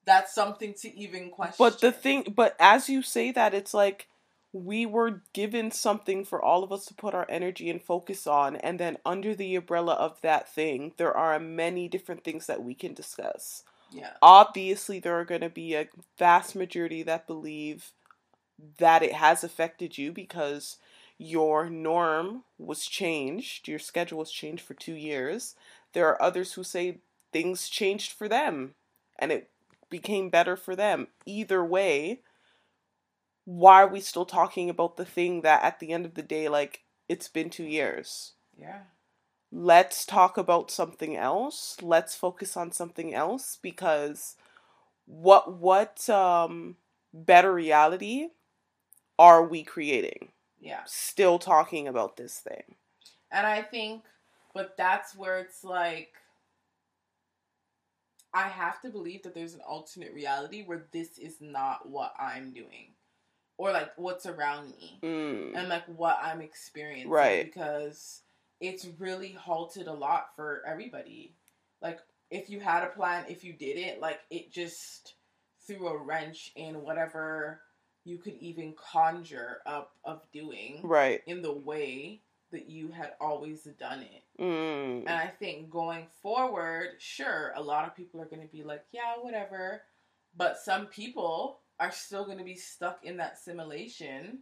that's 0.06 0.34
something 0.36 0.74
to 0.82 0.96
even 0.98 1.30
question. 1.30 1.56
But 1.58 1.82
the 1.82 1.92
thing, 1.92 2.34
but 2.36 2.56
as 2.60 2.90
you 2.90 3.02
say 3.02 3.32
that, 3.32 3.54
it's 3.54 3.74
like 3.74 4.08
we 4.52 4.86
were 4.86 5.22
given 5.34 5.72
something 5.72 6.24
for 6.24 6.42
all 6.42 6.64
of 6.64 6.72
us 6.72 6.86
to 6.86 6.94
put 6.94 7.14
our 7.14 7.26
energy 7.30 7.70
and 7.70 7.82
focus 7.82 8.28
on, 8.28 8.56
and 8.58 8.80
then 8.80 8.98
under 9.06 9.34
the 9.34 9.56
umbrella 9.56 9.94
of 9.94 10.22
that 10.22 10.48
thing, 10.54 10.94
there 10.98 11.16
are 11.16 11.40
many 11.40 11.88
different 11.88 12.24
things 12.24 12.48
that 12.48 12.64
we 12.64 12.76
can 12.76 12.94
discuss. 12.94 13.64
yeah, 13.92 14.12
Obviously, 14.22 15.00
there 15.00 15.20
are 15.20 15.26
going 15.26 15.42
to 15.42 15.50
be 15.50 15.74
a 15.74 15.88
vast 16.20 16.56
majority 16.56 17.02
that 17.04 17.28
believe 17.28 17.92
that 18.78 19.02
it 19.04 19.14
has 19.14 19.44
affected 19.44 19.98
you 19.98 20.12
because 20.12 20.78
your 21.18 21.70
norm 21.70 22.44
was 22.58 22.86
changed, 22.86 23.68
your 23.68 23.80
schedule 23.80 24.20
was 24.20 24.32
changed 24.32 24.64
for 24.64 24.74
two 24.74 24.94
years. 24.96 25.56
There 25.94 26.08
are 26.08 26.22
others 26.22 26.54
who 26.54 26.64
say 26.64 27.00
things 27.32 27.70
changed 27.70 28.12
for 28.12 28.28
them 28.28 28.76
and 29.20 29.32
it 29.32 29.50
became 29.90 30.30
better 30.30 30.56
for 30.56 30.76
them. 30.76 31.08
Either 31.26 31.64
way, 31.64 32.22
why 33.46 33.84
are 33.84 33.88
we 33.88 34.00
still 34.00 34.26
talking 34.26 34.70
about 34.70 34.98
the 34.98 35.06
thing 35.06 35.42
that 35.42 35.64
at 35.64 35.80
the 35.80 35.92
end 35.92 36.06
of 36.06 36.14
the 36.16 36.22
day, 36.24 36.48
like, 36.50 36.84
it's 37.10 37.28
been 37.28 37.50
two 37.50 37.66
years? 37.66 38.34
yeah, 38.58 38.82
let's 39.52 40.06
talk 40.06 40.38
about 40.38 40.72
something 40.72 41.16
else 41.16 41.78
let's 41.82 42.16
focus 42.16 42.58
on 42.58 42.72
something 42.72 43.14
else 43.14 43.60
because 43.62 44.36
what 45.06 45.54
what 45.56 46.10
um 46.10 46.78
better 47.14 47.54
reality 47.54 48.30
are 49.20 49.44
we 49.46 49.64
creating 49.64 50.30
yeah. 50.64 50.82
still 50.86 51.38
talking 51.38 51.88
about 51.88 52.18
this 52.18 52.40
thing 52.40 52.76
And 53.34 53.48
I 53.48 53.64
think, 53.64 54.04
but 54.54 54.78
that's 54.78 55.16
where 55.16 55.40
it's 55.40 55.64
like, 55.64 56.14
I 58.34 58.48
have 58.48 58.80
to 58.82 58.90
believe 58.90 59.24
that 59.24 59.34
there's 59.34 59.56
an 59.56 59.62
alternate 59.68 60.14
reality 60.14 60.64
where 60.64 60.86
this 60.92 61.18
is 61.18 61.38
not 61.42 61.90
what 61.90 62.14
I'm 62.20 62.52
doing, 62.52 62.94
or 63.58 63.72
like 63.72 63.90
what's 63.98 64.28
around 64.28 64.70
me, 64.72 65.00
mm. 65.04 65.52
and 65.56 65.68
like 65.68 65.86
what 65.88 66.20
I'm 66.22 66.42
experiencing. 66.42 67.10
Right. 67.10 67.46
Because 67.46 68.22
it's 68.62 68.88
really 69.00 69.32
halted 69.32 69.88
a 69.88 69.94
lot 69.94 70.28
for 70.36 70.62
everybody. 70.68 71.36
Like, 71.82 72.00
if 72.32 72.50
you 72.50 72.60
had 72.60 72.84
a 72.84 72.88
plan, 72.88 73.26
if 73.28 73.44
you 73.44 73.54
didn't, 73.54 74.00
like, 74.00 74.20
it 74.32 74.52
just 74.52 75.16
threw 75.68 75.88
a 75.88 75.98
wrench 75.98 76.52
in 76.56 76.82
whatever 76.82 77.62
you 78.06 78.18
could 78.18 78.36
even 78.40 78.74
conjure 78.74 79.60
up 79.66 79.94
of 80.04 80.22
doing 80.32 80.80
right 80.84 81.22
in 81.28 81.42
the 81.42 81.54
way 81.54 82.22
that 82.52 82.70
you 82.70 82.90
had 82.90 83.14
always 83.20 83.64
done 83.80 84.02
it. 84.02 84.24
mm. 84.40 85.00
And 85.00 85.10
I 85.10 85.28
think 85.28 85.72
going 85.72 86.06
forward, 86.22 86.90
sure, 87.00 87.52
a 87.56 87.62
lot 87.62 87.88
of 87.88 87.96
people 87.96 88.22
are 88.22 88.26
going 88.26 88.44
to 88.44 88.48
be 88.52 88.62
like, 88.64 88.84
yeah, 88.92 89.14
whatever. 89.20 89.82
But 90.38 90.58
some 90.60 90.86
people 90.86 91.62
are 91.80 91.92
still 91.92 92.26
going 92.26 92.38
to 92.38 92.44
be 92.44 92.56
stuck 92.56 93.00
in 93.04 93.18
that 93.18 93.40
simulation 93.40 94.40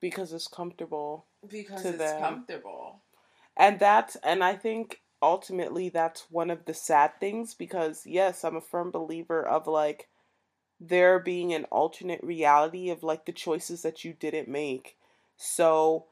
because 0.00 0.32
it's 0.32 0.46
comfortable 0.48 1.26
because 1.48 1.82
To 1.82 1.88
it's 1.90 1.98
them. 1.98 2.20
comfortable. 2.20 3.00
and 3.56 3.78
that's 3.80 4.16
and 4.16 4.44
i 4.44 4.54
think 4.54 5.00
ultimately 5.22 5.88
that's 5.88 6.26
one 6.30 6.50
of 6.50 6.64
the 6.66 6.74
sad 6.74 7.12
things 7.18 7.54
because 7.54 8.02
yes 8.06 8.44
i'm 8.44 8.56
a 8.56 8.60
firm 8.60 8.90
believer 8.90 9.42
of 9.46 9.66
like 9.66 10.08
there 10.80 11.18
being 11.18 11.52
an 11.52 11.64
alternate 11.64 12.22
reality 12.22 12.90
of 12.90 13.02
like 13.02 13.24
the 13.24 13.32
choices 13.32 13.82
that 13.82 14.04
you 14.04 14.12
didn't 14.12 14.48
make 14.48 14.96
so 15.36 16.06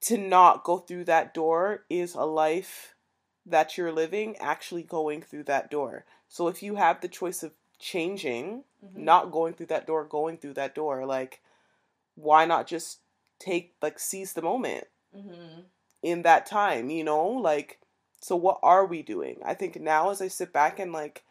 to 0.00 0.16
not 0.16 0.62
go 0.64 0.78
through 0.78 1.04
that 1.04 1.34
door 1.34 1.84
is 1.88 2.14
a 2.14 2.24
life 2.24 2.94
that 3.44 3.76
you're 3.76 3.92
living 3.92 4.36
actually 4.38 4.82
going 4.82 5.22
through 5.22 5.44
that 5.44 5.70
door 5.70 6.04
so 6.28 6.48
if 6.48 6.62
you 6.62 6.76
have 6.76 7.00
the 7.00 7.08
choice 7.08 7.42
of 7.42 7.52
changing 7.78 8.64
Mhm. 8.84 8.96
not 8.96 9.30
going 9.30 9.52
through 9.52 9.66
that 9.66 9.86
door 9.86 10.04
going 10.04 10.38
through 10.38 10.54
that 10.54 10.74
door 10.74 11.04
like 11.04 11.42
why 12.14 12.44
not 12.44 12.66
just 12.66 13.00
take 13.38 13.74
like 13.82 13.98
seize 13.98 14.32
the 14.32 14.42
moment 14.42 14.86
Mhm. 15.14 15.64
in 16.02 16.22
that 16.22 16.46
time, 16.46 16.90
you 16.90 17.04
know? 17.04 17.26
Like, 17.26 17.80
so 18.20 18.36
what 18.36 18.58
are 18.62 18.86
we 18.86 19.02
doing? 19.02 19.40
I 19.44 19.54
think 19.54 19.76
now 19.76 20.10
as 20.10 20.20
I 20.20 20.28
sit 20.28 20.52
back 20.52 20.78
and 20.78 20.92
like 20.92 21.24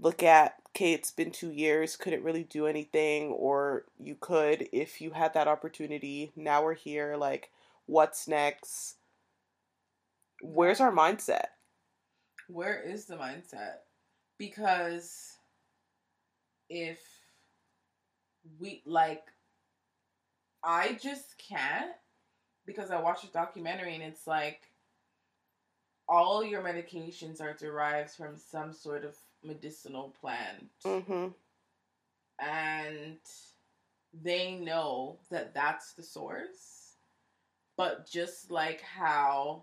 look 0.00 0.22
at, 0.22 0.54
okay, 0.70 0.92
it's 0.92 1.10
been 1.10 1.30
two 1.30 1.50
years, 1.50 1.96
couldn't 1.96 2.22
really 2.22 2.44
do 2.44 2.66
anything, 2.66 3.30
or 3.30 3.84
you 3.98 4.16
could 4.20 4.68
if 4.72 5.00
you 5.00 5.10
had 5.10 5.34
that 5.34 5.48
opportunity. 5.48 6.32
Now 6.36 6.62
we're 6.62 6.74
here, 6.74 7.16
like, 7.16 7.50
what's 7.86 8.28
next? 8.28 8.96
Where's 10.40 10.80
our 10.80 10.92
mindset? 10.92 11.46
Where 12.48 12.80
is 12.80 13.06
the 13.06 13.16
mindset? 13.16 13.78
Because 14.38 15.36
if 16.70 17.00
we 18.58 18.82
like 18.86 19.24
I 20.64 20.98
just 21.00 21.36
can't 21.38 21.92
because 22.66 22.90
I 22.90 23.00
watched 23.00 23.24
a 23.24 23.32
documentary 23.32 23.94
and 23.94 24.02
it's 24.02 24.26
like 24.26 24.60
all 26.08 26.44
your 26.44 26.62
medications 26.62 27.40
are 27.40 27.54
derived 27.54 28.10
from 28.10 28.36
some 28.36 28.72
sort 28.72 29.04
of 29.04 29.16
medicinal 29.44 30.14
plant 30.20 30.68
Mm-hmm. 30.84 31.28
and 32.40 33.18
they 34.22 34.52
know 34.54 35.18
that 35.30 35.54
that's 35.54 35.92
the 35.92 36.02
source 36.02 36.94
but 37.76 38.08
just 38.10 38.50
like 38.50 38.80
how 38.80 39.62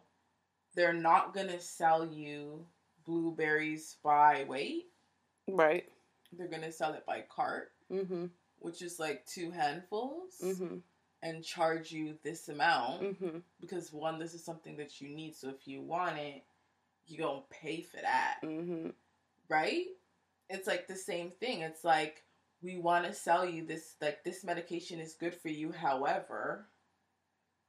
they're 0.75 0.93
not 0.93 1.33
going 1.33 1.47
to 1.47 1.59
sell 1.59 2.05
you 2.05 2.65
blueberries 3.05 3.97
by 4.03 4.45
weight 4.47 4.85
Right. 5.47 5.85
they're 6.33 6.47
going 6.47 6.61
to 6.63 6.71
sell 6.71 6.93
it 6.93 7.05
by 7.05 7.23
cart 7.29 7.71
Mm-hmm. 7.91 8.25
which 8.59 8.81
is 8.81 8.99
like 8.99 9.25
two 9.25 9.51
handfuls 9.51 10.33
Mm-hmm. 10.43 10.77
and 11.23 11.43
charge 11.43 11.91
you 11.91 12.15
this 12.23 12.49
amount 12.49 13.01
Mm-hmm. 13.01 13.37
because 13.61 13.91
one 13.93 14.19
this 14.19 14.33
is 14.33 14.43
something 14.43 14.77
that 14.77 15.01
you 15.01 15.09
need 15.09 15.35
so 15.35 15.49
if 15.49 15.67
you 15.67 15.81
want 15.81 16.17
it 16.17 16.43
you 17.07 17.17
gonna 17.19 17.41
pay 17.49 17.81
for 17.81 17.97
that 17.97 18.37
Mm-hmm. 18.43 18.89
Right? 19.49 19.85
It's 20.49 20.67
like 20.67 20.87
the 20.87 20.95
same 20.95 21.31
thing. 21.31 21.61
It's 21.61 21.83
like 21.83 22.23
we 22.61 22.77
want 22.77 23.05
to 23.05 23.13
sell 23.13 23.45
you 23.45 23.65
this 23.65 23.95
like 24.01 24.23
this 24.23 24.43
medication 24.43 24.99
is 24.99 25.13
good 25.13 25.35
for 25.35 25.49
you 25.49 25.71
however 25.71 26.65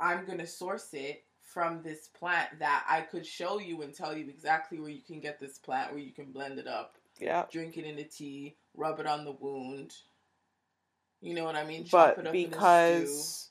i'm 0.00 0.24
gonna 0.24 0.46
source 0.46 0.88
it 0.92 1.24
from 1.42 1.82
this 1.82 2.08
plant 2.08 2.48
that 2.58 2.84
i 2.88 3.00
could 3.00 3.26
show 3.26 3.58
you 3.58 3.82
and 3.82 3.94
tell 3.94 4.16
you 4.16 4.28
exactly 4.28 4.80
where 4.80 4.90
you 4.90 5.02
can 5.02 5.20
get 5.20 5.38
this 5.38 5.58
plant 5.58 5.90
where 5.90 6.00
you 6.00 6.12
can 6.12 6.32
blend 6.32 6.58
it 6.58 6.66
up 6.66 6.96
Yeah. 7.18 7.44
drink 7.50 7.76
it 7.76 7.84
in 7.84 7.96
the 7.96 8.04
tea 8.04 8.56
rub 8.74 9.00
it 9.00 9.06
on 9.06 9.24
the 9.24 9.32
wound. 9.32 9.94
You 11.22 11.34
know 11.34 11.44
what 11.44 11.56
i 11.56 11.64
mean? 11.64 11.86
But 11.90 12.18
a 12.18 12.20
stew. 12.20 12.32
because 12.32 13.50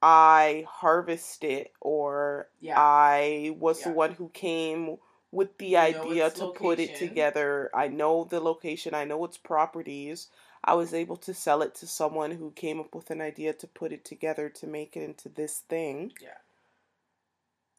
I 0.00 0.64
harvest 0.68 1.44
it 1.44 1.72
or 1.80 2.48
yeah. 2.60 2.74
I 2.78 3.54
was 3.58 3.82
the 3.82 3.90
one 3.90 4.12
who 4.12 4.28
came 4.30 4.96
with 5.32 5.58
the 5.58 5.66
You 5.66 5.78
idea 5.78 6.30
to 6.30 6.48
put 6.48 6.78
it 6.78 6.94
together. 6.96 7.70
I 7.74 7.88
know 7.88 8.24
the 8.24 8.38
location, 8.38 8.94
I 8.94 9.04
know 9.04 9.24
its 9.24 9.38
properties. 9.38 10.28
I 10.64 10.74
was 10.74 10.94
able 10.94 11.16
to 11.16 11.34
sell 11.34 11.62
it 11.62 11.74
to 11.76 11.88
someone 11.88 12.30
who 12.30 12.52
came 12.52 12.78
up 12.78 12.94
with 12.94 13.10
an 13.10 13.20
idea 13.20 13.52
to 13.54 13.66
put 13.66 13.92
it 13.92 14.04
together 14.04 14.48
to 14.50 14.66
make 14.68 14.96
it 14.96 15.02
into 15.02 15.28
this 15.28 15.58
thing. 15.68 16.12
Yeah. 16.22 16.38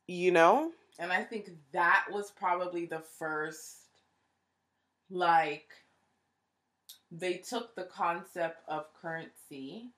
You 0.07 0.31
know? 0.31 0.71
And 0.99 1.13
I 1.13 1.23
think 1.23 1.51
that 1.71 2.05
was 2.11 2.31
probably 2.31 2.85
the 2.85 2.99
first, 3.17 3.77
like, 5.09 5.69
they 7.09 7.35
took 7.35 7.75
the 7.75 7.83
concept 7.85 8.63
of 8.67 8.87
currency 9.01 9.91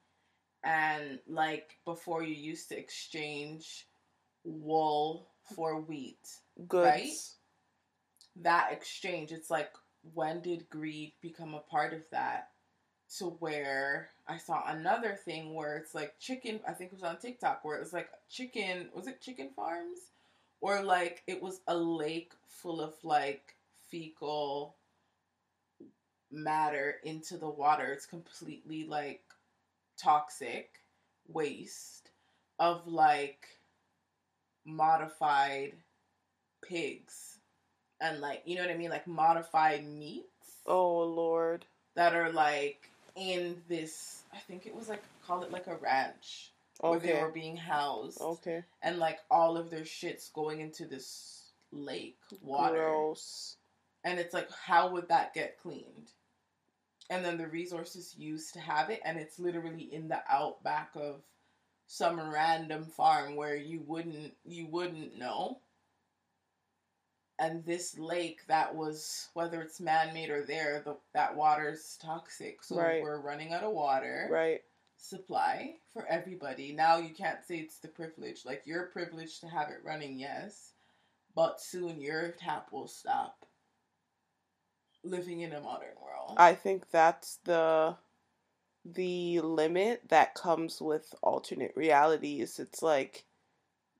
and 0.65 1.19
like 1.27 1.77
before 1.85 2.23
you 2.23 2.35
used 2.35 2.69
to 2.69 2.77
exchange 2.77 3.87
wool 4.43 5.27
for 5.55 5.79
wheat 5.79 6.17
Goods. 6.67 6.85
Right? 6.85 7.13
That 8.41 8.69
exchange 8.71 9.31
it's 9.31 9.49
like 9.49 9.71
when 10.13 10.41
did 10.41 10.69
greed 10.69 11.13
become 11.21 11.53
a 11.53 11.59
part 11.59 11.93
of 11.93 12.01
that? 12.11 12.49
To 13.19 13.25
where 13.39 14.09
i 14.27 14.37
saw 14.37 14.63
another 14.67 15.13
thing 15.13 15.53
where 15.53 15.77
it's 15.77 15.93
like 15.93 16.19
chicken 16.19 16.59
i 16.67 16.73
think 16.73 16.91
it 16.91 16.95
was 16.95 17.03
on 17.03 17.17
tiktok 17.17 17.63
where 17.63 17.77
it 17.77 17.79
was 17.79 17.93
like 17.93 18.09
chicken 18.29 18.89
was 18.95 19.07
it 19.07 19.21
chicken 19.21 19.49
farms? 19.55 19.99
Or 20.61 20.81
like 20.81 21.21
it 21.27 21.41
was 21.41 21.61
a 21.67 21.77
lake 21.77 22.33
full 22.47 22.81
of 22.81 22.93
like 23.03 23.55
fecal 23.89 24.75
matter 26.31 26.95
into 27.03 27.37
the 27.37 27.49
water. 27.49 27.91
It's 27.93 28.05
completely 28.05 28.85
like 28.85 29.21
toxic 29.97 30.81
waste 31.27 32.09
of 32.59 32.87
like 32.87 33.47
modified 34.65 35.73
pigs 36.61 37.34
and 38.01 38.19
like 38.21 38.41
you 38.45 38.55
know 38.55 38.61
what 38.61 38.71
I 38.71 38.77
mean 38.77 38.89
like 38.89 39.07
modified 39.07 39.85
meats 39.87 40.25
Oh 40.65 41.03
Lord. 41.03 41.65
that 41.95 42.13
are 42.15 42.31
like 42.31 42.89
in 43.15 43.61
this 43.69 44.23
I 44.33 44.37
think 44.39 44.65
it 44.65 44.75
was 44.75 44.89
like 44.89 45.03
call 45.25 45.43
it 45.43 45.51
like 45.51 45.67
a 45.67 45.75
ranch 45.77 46.51
where 46.81 46.99
they 46.99 47.13
were 47.13 47.29
being 47.31 47.55
housed 47.55 48.19
Okay. 48.21 48.63
and 48.83 48.97
like 48.99 49.19
all 49.31 49.57
of 49.57 49.69
their 49.69 49.85
shit's 49.85 50.29
going 50.29 50.59
into 50.59 50.85
this 50.85 51.51
lake 51.71 52.17
water 52.41 52.75
Gross. 52.89 53.55
and 54.03 54.19
it's 54.19 54.33
like 54.33 54.49
how 54.51 54.89
would 54.91 55.07
that 55.09 55.33
get 55.33 55.57
cleaned 55.61 56.11
and 57.09 57.23
then 57.23 57.37
the 57.37 57.47
resources 57.47 58.15
used 58.17 58.53
to 58.53 58.59
have 58.59 58.89
it 58.89 58.99
and 59.05 59.17
it's 59.17 59.39
literally 59.39 59.93
in 59.93 60.07
the 60.07 60.19
outback 60.29 60.89
of 60.95 61.21
some 61.87 62.19
random 62.19 62.85
farm 62.85 63.35
where 63.35 63.55
you 63.55 63.81
wouldn't 63.85 64.33
you 64.43 64.65
wouldn't 64.67 65.17
know 65.17 65.59
and 67.39 67.65
this 67.65 67.97
lake 67.97 68.41
that 68.47 68.73
was 68.73 69.29
whether 69.33 69.61
it's 69.61 69.79
man-made 69.81 70.29
or 70.29 70.43
there 70.45 70.81
the, 70.85 70.95
that 71.13 71.35
water's 71.35 71.97
toxic 72.01 72.63
so 72.63 72.75
Right. 72.77 73.01
we're 73.01 73.19
running 73.21 73.53
out 73.53 73.63
of 73.63 73.73
water 73.73 74.27
Right. 74.31 74.61
supply 74.97 75.75
for 75.93 76.05
everybody 76.07 76.71
now 76.73 76.97
you 76.97 77.13
can't 77.13 77.43
say 77.45 77.57
it's 77.57 77.79
the 77.79 77.87
privilege 77.89 78.45
like 78.45 78.61
you're 78.65 78.87
privileged 78.87 79.41
to 79.41 79.47
have 79.47 79.69
it 79.69 79.81
running 79.83 80.17
yes 80.19 80.71
but 81.35 81.59
soon 81.61 81.99
your 82.01 82.31
tap 82.31 82.71
will 82.71 82.87
stop 82.87 83.45
living 85.03 85.41
in 85.41 85.53
a 85.53 85.61
modern 85.61 85.95
world 86.01 86.35
I 86.37 86.53
think 86.55 86.89
that's 86.91 87.37
the 87.43 87.95
the 88.83 89.41
limit 89.41 90.01
that 90.09 90.35
comes 90.35 90.79
with 90.79 91.13
alternate 91.23 91.73
realities. 91.75 92.59
It's 92.59 92.83
like 92.83 93.25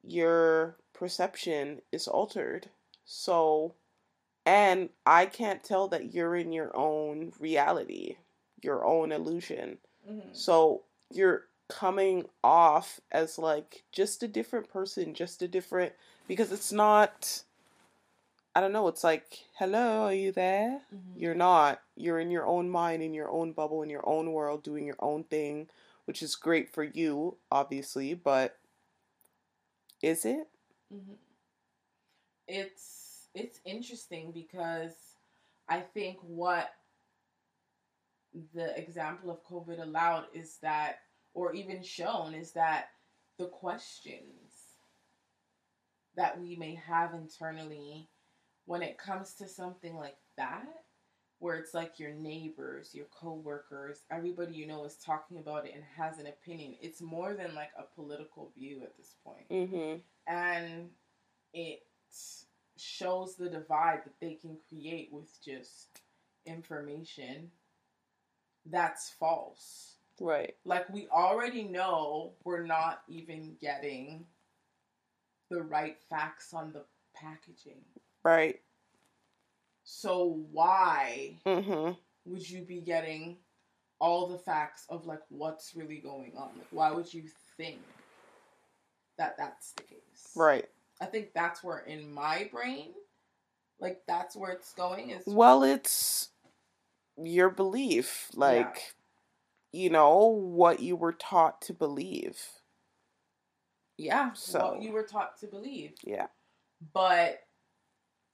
your 0.04 0.78
perception 0.93 1.82
is 1.91 2.08
altered. 2.08 2.69
So 3.05 3.75
and 4.45 4.89
I 5.05 5.25
can't 5.25 5.63
tell 5.63 5.87
that 5.89 6.13
you're 6.13 6.35
in 6.35 6.51
your 6.51 6.75
own 6.75 7.33
reality, 7.39 8.17
your 8.61 8.85
own 8.85 9.11
illusion. 9.11 9.79
Mhm. 10.07 10.35
So 10.35 10.83
you're 11.11 11.47
coming 11.67 12.29
off 12.43 12.99
as 13.11 13.39
like 13.39 13.83
just 13.91 14.21
a 14.21 14.27
different 14.27 14.69
person, 14.69 15.13
just 15.15 15.41
a 15.41 15.47
different 15.47 15.93
because 16.27 16.51
it's 16.51 16.71
not 16.71 17.43
I 18.57 18.61
don't 18.61 18.71
know, 18.71 18.87
it's 18.87 19.03
like, 19.03 19.45
hello, 19.59 20.03
are 20.03 20.13
you 20.13 20.31
there? 20.31 20.81
Mhm. 20.93 21.19
You're 21.19 21.35
not. 21.35 21.81
You're 21.95 22.19
in 22.19 22.31
your 22.31 22.45
own 22.45 22.69
mind, 22.69 23.03
in 23.03 23.13
your 23.13 23.29
own 23.29 23.51
bubble, 23.51 23.81
in 23.83 23.89
your 23.89 24.07
own 24.07 24.31
world, 24.31 24.63
doing 24.63 24.85
your 24.85 24.95
own 24.99 25.25
thing, 25.25 25.69
which 26.05 26.23
is 26.23 26.35
great 26.35 26.73
for 26.73 26.83
you, 26.83 27.37
obviously, 27.51 28.13
but 28.13 28.57
is 30.01 30.23
it? 30.25 30.47
Mhm. 30.93 31.17
It's 32.47 33.27
it's 33.34 33.60
interesting 33.65 34.31
because 34.31 34.93
I 35.67 35.81
think 35.81 36.17
what 36.21 36.69
the 38.53 38.77
example 38.77 39.31
of 39.31 39.43
COVID 39.45 39.81
allowed 39.81 40.25
is 40.34 40.58
that, 40.62 40.99
or 41.34 41.53
even 41.53 41.81
shown, 41.84 42.34
is 42.34 42.51
that 42.53 42.89
the 43.38 43.47
questions 43.47 44.53
that 46.15 46.39
we 46.39 46.55
may 46.55 46.75
have 46.75 47.13
internally 47.13 48.08
when 48.65 48.81
it 48.81 48.97
comes 48.97 49.34
to 49.36 49.47
something 49.47 49.95
like 49.95 50.17
that, 50.38 50.65
where 51.39 51.55
it's 51.58 51.73
like 51.73 51.99
your 51.99 52.13
neighbors, 52.13 52.95
your 52.95 53.05
coworkers, 53.08 53.99
everybody 54.10 54.53
you 54.53 54.65
know 54.65 54.86
is 54.86 54.95
talking 54.95 55.38
about 55.38 55.65
it 55.65 55.73
and 55.75 55.84
has 55.97 56.19
an 56.19 56.27
opinion. 56.27 56.75
It's 56.81 57.01
more 57.01 57.34
than 57.34 57.53
like 57.53 57.71
a 57.77 57.84
political 57.95 58.51
view 58.58 58.81
at 58.84 58.95
this 58.97 59.15
point 59.23 59.49
Mm-hmm. 59.51 59.97
and 60.34 60.89
it 61.53 61.81
shows 62.78 63.36
the 63.36 63.49
divide 63.49 64.01
that 64.06 64.19
they 64.19 64.34
can 64.36 64.58
create 64.69 65.10
with 65.12 65.30
just 65.43 66.01
information 66.45 67.49
that's 68.65 69.10
false. 69.10 69.95
Right. 70.19 70.56
Like 70.65 70.89
we 70.89 71.08
already 71.10 71.63
know 71.63 72.34
we're 72.43 72.65
not 72.65 73.01
even 73.08 73.56
getting 73.62 74.25
the 75.49 75.62
right 75.62 75.97
facts 76.10 76.54
on 76.54 76.71
the 76.73 76.84
packaging. 77.15 77.82
Right. 78.23 78.62
So 79.84 80.43
why 80.51 81.36
Mm-hmm. 81.45 81.91
would 82.25 82.49
you 82.49 82.62
be 82.63 82.82
getting 82.82 83.38
all 83.99 84.28
the 84.28 84.38
facts 84.38 84.86
of 84.89 85.06
like 85.06 85.21
what's 85.30 85.75
really 85.75 85.99
going 85.99 86.34
on? 86.38 86.49
Like 86.58 86.67
why 86.71 86.91
would 86.91 87.13
you 87.13 87.23
think 87.58 87.82
that 89.17 89.38
that's 89.38 89.73
the 89.73 89.84
case? 89.84 90.32
Right. 90.36 90.65
I 91.01 91.05
think 91.05 91.34
that's 91.34 91.63
where 91.63 91.79
in 91.79 92.12
my 92.12 92.49
brain, 92.51 92.93
like 93.79 94.01
that's 94.08 94.36
where 94.36 94.51
it's 94.51 94.73
going 94.73 95.10
is 95.10 95.23
Well, 95.27 95.63
it's 95.63 96.29
your 97.17 97.49
belief. 97.49 98.29
Like, 98.34 98.95
you 99.71 99.89
know, 99.89 100.27
what 100.27 100.79
you 100.79 100.95
were 100.95 101.13
taught 101.13 101.62
to 101.63 101.73
believe. 101.73 102.39
yeah, 103.97 104.34
So- 104.34 104.73
what 104.73 104.81
you 104.81 104.91
were 104.91 105.03
taught 105.05 105.38
to 105.39 105.47
believe. 105.47 105.95
Yeah. 106.03 106.27
But 106.93 107.39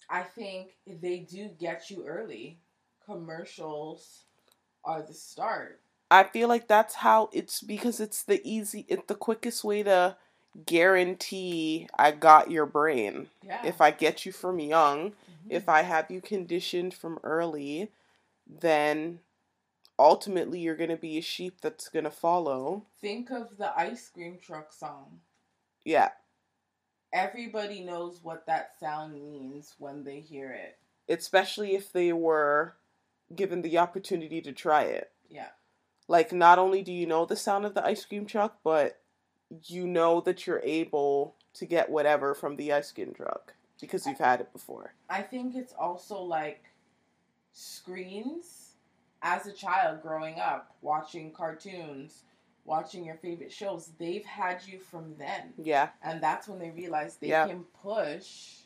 I 0.10 0.24
think 0.24 0.78
they 0.88 1.19
do 1.19 1.50
get 1.50 1.89
you 1.89 2.06
early. 2.06 2.60
Commercials 3.06 4.26
are 4.84 5.02
the 5.04 5.13
start. 5.13 5.82
I 6.10 6.24
feel 6.26 6.50
like 6.50 6.67
that's 6.67 6.95
how 6.95 7.30
it's 7.32 7.62
because 7.62 8.00
it's 8.00 8.24
the 8.24 8.41
easy, 8.43 8.86
it's 8.89 9.08
the 9.08 9.15
quickest 9.15 9.63
way 9.63 9.84
to 9.84 10.17
guarantee 10.66 11.88
I 11.98 12.12
got 12.12 12.52
your 12.52 12.66
brain. 12.66 13.30
Yeah. 13.44 13.66
If 13.66 13.82
I 13.82 13.92
get 13.92 14.26
you 14.26 14.32
from 14.32 14.60
young, 14.60 15.12
Mhm. 15.12 15.16
if 15.50 15.70
I 15.70 15.82
have 15.84 16.12
you 16.12 16.22
conditioned 16.22 16.94
from 16.94 17.20
early, 17.24 17.92
then 18.46 19.22
ultimately 19.98 20.60
you're 20.60 20.76
going 20.76 20.90
to 20.90 20.98
be 20.98 21.18
a 21.18 21.22
sheep 21.22 21.62
that's 21.62 21.90
going 21.90 22.06
to 22.06 22.12
follow. 22.12 22.86
think 23.00 23.32
of 23.32 23.58
the 23.58 23.76
ice 23.78 24.10
cream 24.10 24.38
truck 24.40 24.72
song. 24.74 25.22
Yeah. 25.84 26.12
Everybody 27.14 27.82
knows 27.82 28.24
what 28.24 28.46
that 28.46 28.78
sound 28.80 29.14
means 29.14 29.76
when 29.78 30.04
they 30.04 30.20
hear 30.22 30.52
it. 30.52 30.78
Especially 31.10 31.76
if 31.76 31.92
they 31.92 32.14
were 32.14 32.76
given 33.36 33.62
the 33.64 33.78
opportunity 33.78 34.42
to 34.42 34.52
try 34.54 34.84
it. 34.84 35.12
Yeah. 35.30 35.50
Like, 36.08 36.32
not 36.32 36.60
only 36.60 36.84
do 36.84 36.92
you 36.94 37.06
know 37.06 37.26
the 37.26 37.36
sound 37.36 37.66
of 37.66 37.74
the 37.74 37.86
ice 37.86 38.06
cream 38.06 38.26
truck, 38.26 38.60
but 38.64 39.01
you 39.66 39.86
know 39.88 40.22
that 40.22 40.46
you're 40.48 40.62
able 40.64 41.36
to 41.56 41.66
get 41.66 41.90
whatever 41.90 42.34
from 42.34 42.56
the 42.56 42.72
ice 42.72 42.92
cream 42.92 43.14
truck 43.14 43.54
because 43.80 44.06
you've 44.06 44.18
had 44.20 44.40
it 44.42 44.52
before. 44.54 44.94
I 45.10 45.22
think 45.22 45.56
it's 45.56 45.74
also 45.74 46.22
like 46.22 46.64
screens 47.52 48.74
as 49.22 49.46
a 49.48 49.52
child 49.52 50.02
growing 50.02 50.40
up, 50.40 50.76
watching 50.82 51.32
cartoons, 51.32 52.24
watching 52.66 53.04
your 53.06 53.16
favorite 53.16 53.52
shows. 53.52 53.92
They've 54.00 54.26
had 54.26 54.62
you 54.66 54.80
from 54.80 55.16
then. 55.18 55.54
Yeah. 55.58 55.90
And 56.04 56.22
that's 56.22 56.48
when 56.48 56.60
they 56.60 56.70
realize 56.72 57.18
they 57.18 57.28
Yeah. 57.28 57.48
can 57.48 57.64
push 57.84 58.58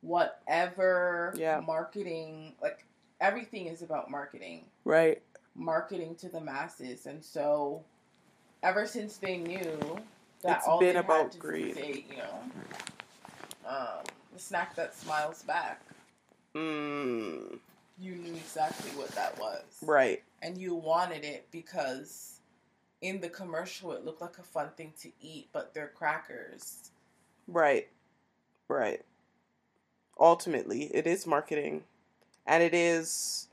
whatever 0.00 1.32
Yeah. 1.36 1.60
marketing, 1.60 2.54
like 2.60 2.84
everything 3.20 3.66
is 3.66 3.82
about 3.82 4.10
marketing, 4.10 4.70
Right. 4.84 5.22
marketing 5.54 6.14
to 6.16 6.28
the 6.28 6.40
masses. 6.40 7.06
And 7.06 7.24
so 7.24 7.82
ever 8.62 8.86
since 8.86 9.16
they 9.16 9.38
knew 9.38 9.98
that 10.42 10.58
It's 10.58 10.66
all 10.68 10.80
been 10.80 10.96
about 10.96 11.32
to 11.32 11.38
greed. 11.38 11.74
say, 11.74 12.04
you 12.10 12.16
know, 12.16 12.42
um, 13.66 14.04
the 14.32 14.38
snack 14.38 14.74
that 14.76 14.94
smiles 14.94 15.42
back 15.42 15.82
Mm, 16.54 17.58
you 18.00 18.14
knew 18.16 18.32
exactly 18.34 18.90
what 18.92 19.08
that 19.10 19.38
was. 19.38 19.62
right. 19.82 20.22
And 20.42 20.56
you 20.56 20.74
wanted 20.74 21.24
it 21.24 21.46
because 21.50 22.40
in 23.02 23.20
the 23.20 23.28
commercial 23.28 23.92
it 23.92 24.04
looked 24.04 24.20
like 24.22 24.38
a 24.38 24.42
fun 24.42 24.70
thing 24.76 24.92
to 25.02 25.10
eat, 25.20 25.48
but 25.52 25.74
they're 25.74 25.88
crackers. 25.94 26.90
Right. 27.46 27.88
Right. 28.68 29.02
Ultimately, 30.18 30.84
it 30.94 31.06
is 31.06 31.26
marketing. 31.26 31.84
And 32.46 32.62
it 32.62 32.74
is 32.74 33.48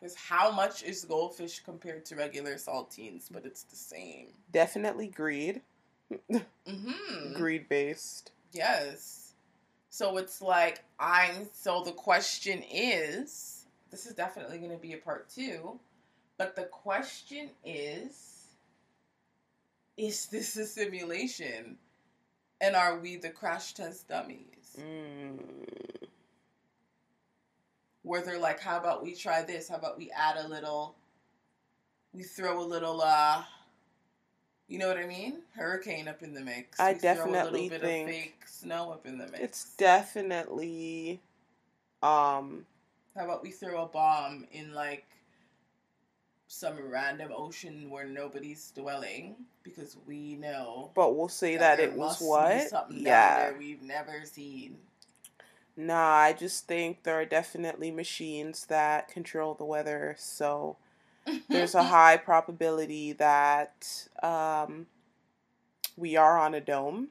Because 0.00 0.14
how 0.14 0.50
much 0.52 0.82
is 0.84 1.04
goldfish 1.04 1.60
compared 1.60 2.04
to 2.06 2.16
regular 2.16 2.54
saltines? 2.54 3.24
But 3.30 3.44
it's 3.44 3.64
the 3.64 3.76
same. 3.76 4.28
Definitely 4.52 5.08
greed. 5.08 5.60
Mm-hmm. 6.30 7.34
Greed 7.34 7.68
based. 7.68 8.32
Yes. 8.52 9.32
So 9.90 10.16
it's 10.16 10.40
like 10.40 10.84
I'm. 10.98 11.48
So 11.52 11.82
the 11.82 11.92
question 11.92 12.62
is, 12.70 13.66
this 13.90 14.06
is 14.06 14.14
definitely 14.14 14.58
going 14.58 14.70
to 14.70 14.76
be 14.76 14.94
a 14.94 14.98
part 14.98 15.28
two, 15.28 15.78
but 16.38 16.56
the 16.56 16.64
question 16.64 17.50
is, 17.64 18.46
is 19.96 20.26
this 20.26 20.56
a 20.56 20.64
simulation, 20.64 21.76
and 22.60 22.74
are 22.74 22.98
we 22.98 23.16
the 23.16 23.30
crash 23.30 23.74
test 23.74 24.08
dummies? 24.08 24.76
Mm. 24.80 25.38
Where 28.02 28.22
they're 28.22 28.38
like, 28.38 28.60
how 28.60 28.78
about 28.78 29.02
we 29.02 29.14
try 29.14 29.42
this? 29.42 29.68
How 29.68 29.76
about 29.76 29.98
we 29.98 30.10
add 30.10 30.36
a 30.36 30.48
little? 30.48 30.94
We 32.12 32.22
throw 32.22 32.60
a 32.60 32.64
little. 32.64 33.00
uh 33.02 33.42
you 34.72 34.78
know 34.78 34.88
what 34.88 34.96
I 34.96 35.06
mean? 35.06 35.42
Hurricane 35.54 36.08
up 36.08 36.22
in 36.22 36.32
the 36.32 36.40
mix. 36.40 36.80
I 36.80 36.94
We 36.94 36.98
throw 36.98 37.02
definitely 37.02 37.40
a 37.40 37.44
little 37.44 37.68
bit 37.68 37.82
think 37.82 38.08
of 38.08 38.14
fake 38.14 38.44
snow 38.46 38.90
up 38.90 39.06
in 39.06 39.18
the 39.18 39.26
mix. 39.26 39.38
It's 39.40 39.64
definitely 39.76 41.20
um 42.02 42.64
How 43.14 43.24
about 43.24 43.42
we 43.42 43.50
throw 43.50 43.82
a 43.82 43.86
bomb 43.86 44.46
in 44.50 44.72
like 44.72 45.04
some 46.46 46.78
random 46.90 47.32
ocean 47.36 47.90
where 47.90 48.06
nobody's 48.06 48.70
dwelling 48.70 49.36
because 49.62 49.96
we 50.06 50.36
know 50.36 50.90
but 50.94 51.14
we'll 51.16 51.28
say 51.28 51.56
that, 51.56 51.78
there 51.78 51.88
it 51.88 51.94
was 51.94 52.20
what? 52.20 52.68
something 52.68 52.96
down 52.96 53.04
Yeah. 53.04 53.50
there 53.50 53.58
we've 53.58 53.82
never 53.82 54.22
seen. 54.24 54.78
Nah, 55.76 56.14
I 56.16 56.32
just 56.34 56.66
think 56.66 57.02
there 57.02 57.18
are 57.18 57.24
definitely 57.24 57.90
machines 57.90 58.66
that 58.66 59.08
control 59.08 59.54
the 59.54 59.64
weather, 59.64 60.14
so 60.18 60.76
there's 61.48 61.74
a 61.74 61.84
high 61.84 62.16
probability 62.16 63.12
that 63.14 64.08
um 64.22 64.86
we 65.96 66.16
are 66.16 66.38
on 66.38 66.54
a 66.54 66.60
dome, 66.60 67.08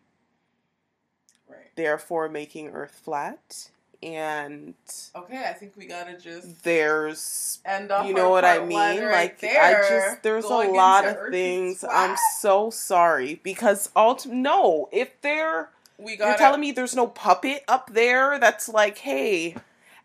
right. 1.49 1.69
therefore 1.75 2.29
making 2.29 2.69
Earth 2.69 2.99
flat. 3.03 3.69
And 4.03 4.73
Okay, 5.15 5.45
I 5.47 5.53
think 5.53 5.73
we 5.77 5.85
gotta 5.85 6.17
just 6.17 6.63
there's 6.63 7.59
end 7.63 7.91
off. 7.91 8.07
you 8.07 8.15
know 8.15 8.29
what 8.31 8.43
I 8.43 8.57
mean? 8.57 9.03
right 9.03 9.11
like 9.11 9.39
there, 9.39 9.61
I 9.61 9.87
just 9.87 10.23
there's 10.23 10.45
a 10.45 10.47
lot 10.47 11.05
of 11.05 11.15
Earth 11.17 11.31
things. 11.31 11.83
I'm 11.89 12.17
so 12.39 12.71
sorry 12.71 13.39
because 13.43 13.89
ulti- 13.95 14.25
no, 14.31 14.89
if 14.91 15.21
they're 15.21 15.69
We 15.99 16.17
you're 16.17 16.35
telling 16.35 16.61
me 16.61 16.71
there's 16.71 16.95
no 16.95 17.05
puppet 17.05 17.63
up 17.67 17.91
there 17.93 18.39
that's 18.39 18.67
like, 18.67 18.97
hey, 18.97 19.55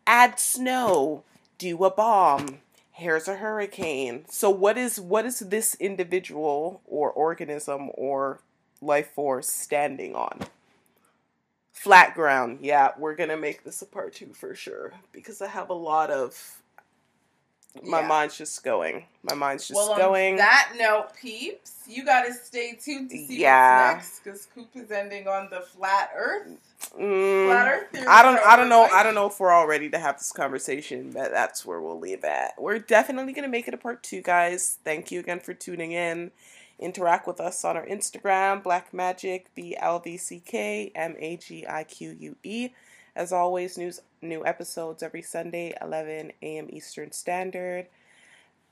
add 0.06 0.38
snow, 0.38 1.22
do 1.56 1.82
a 1.82 1.90
bomb. 1.90 2.58
Here's 2.98 3.28
a 3.28 3.36
hurricane. 3.36 4.24
So 4.30 4.48
what 4.48 4.78
is 4.78 4.98
what 4.98 5.26
is 5.26 5.40
this 5.40 5.74
individual 5.74 6.80
or 6.86 7.10
organism 7.10 7.90
or 7.92 8.40
life 8.80 9.10
force 9.10 9.48
standing 9.48 10.14
on? 10.14 10.40
Flat 11.72 12.14
ground. 12.14 12.60
Yeah, 12.62 12.92
we're 12.96 13.14
gonna 13.14 13.36
make 13.36 13.64
this 13.64 13.82
a 13.82 13.86
part 13.86 14.14
two 14.14 14.32
for 14.32 14.54
sure 14.54 14.94
because 15.12 15.42
I 15.42 15.48
have 15.48 15.68
a 15.68 15.74
lot 15.74 16.10
of. 16.10 16.62
My 17.84 18.00
Yeah. 18.00 18.06
mind's 18.06 18.36
just 18.38 18.62
going. 18.64 19.04
My 19.22 19.34
mind's 19.34 19.66
just 19.68 19.76
well, 19.76 19.92
on 19.92 19.98
going. 19.98 20.36
that 20.36 20.72
note, 20.78 21.08
peeps, 21.20 21.72
you 21.86 22.04
gotta 22.04 22.32
stay 22.32 22.72
tuned 22.74 23.10
to 23.10 23.16
see 23.16 23.38
Yeah. 23.40 23.94
what's 23.94 24.04
next 24.06 24.24
because 24.24 24.46
Coop 24.54 24.68
is 24.74 24.90
ending 24.90 25.28
on 25.28 25.48
the 25.50 25.60
flat 25.60 26.10
Earth. 26.14 26.48
Mm. 26.98 27.46
Flat 27.46 27.68
Earth 27.68 27.90
theories 27.90 28.08
I 28.08 28.22
don't 28.22 28.38
I 28.46 28.56
don't 28.56 28.68
know 28.68 28.84
I 28.84 29.02
don't 29.02 29.14
know 29.14 29.26
if 29.26 29.38
we're 29.40 29.50
all 29.52 29.66
ready 29.66 29.88
to 29.90 29.98
have 29.98 30.18
this 30.18 30.32
conversation, 30.32 31.10
but 31.10 31.30
that's 31.30 31.64
where 31.66 31.80
we'll 31.80 31.98
leave 31.98 32.24
at. 32.24 32.54
We're 32.60 32.78
definitely 32.78 33.32
gonna 33.32 33.48
make 33.48 33.68
it 33.68 33.74
a 33.74 33.78
part 33.78 34.02
two, 34.02 34.22
guys. 34.22 34.78
Thank 34.84 35.10
you 35.10 35.20
again 35.20 35.40
for 35.40 35.54
tuning 35.54 35.92
in. 35.92 36.30
Interact 36.78 37.26
with 37.26 37.40
us 37.40 37.64
on 37.64 37.76
our 37.76 37.86
Instagram, 37.86 38.62
Black 38.62 38.92
Magic, 38.92 39.46
B 39.54 39.74
L 39.78 39.98
V 39.98 40.16
C 40.18 40.40
K 40.44 40.92
M 40.94 41.16
A 41.18 41.36
G 41.38 41.66
I 41.66 41.84
Q 41.84 42.14
U 42.20 42.36
E. 42.42 42.68
As 43.16 43.32
always, 43.32 43.78
news 43.78 44.02
new 44.20 44.44
episodes 44.44 45.02
every 45.02 45.22
Sunday, 45.22 45.74
11 45.80 46.32
a.m. 46.42 46.66
Eastern 46.68 47.12
Standard. 47.12 47.86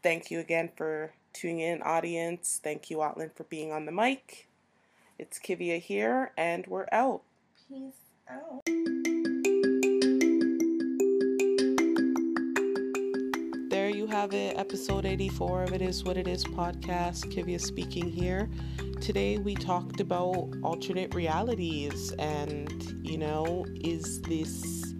Thank 0.03 0.31
you 0.31 0.39
again 0.39 0.69
for 0.77 1.13
tuning 1.33 1.61
in, 1.61 1.81
audience. 1.81 2.61
Thank 2.63 2.91
you, 2.91 3.03
Outland, 3.03 3.31
for 3.35 3.45
being 3.45 3.73
on 3.73 3.87
the 3.87 3.93
mic. 3.93 4.49
It's 5.19 5.39
Kivia 5.39 5.81
here, 5.81 6.33
and 6.37 6.67
we're 6.67 6.89
out. 6.93 7.23
Peace 7.71 7.95
out. 8.29 9.83
Have 14.15 14.33
it, 14.33 14.57
episode 14.57 15.05
84 15.05 15.65
of 15.65 15.73
It 15.73 15.83
Is 15.83 16.05
What 16.05 16.17
It 16.17 16.29
Is 16.29 16.45
podcast. 16.45 17.35
Kivia 17.35 17.61
speaking 17.61 18.09
here. 18.09 18.49
Today 19.01 19.39
we 19.39 19.57
talked 19.57 19.99
about 19.99 20.55
alternate 20.63 21.13
realities 21.17 22.13
and, 22.21 22.97
you 23.03 23.19
know, 23.19 23.67
is 23.75 24.23
this 24.23 24.95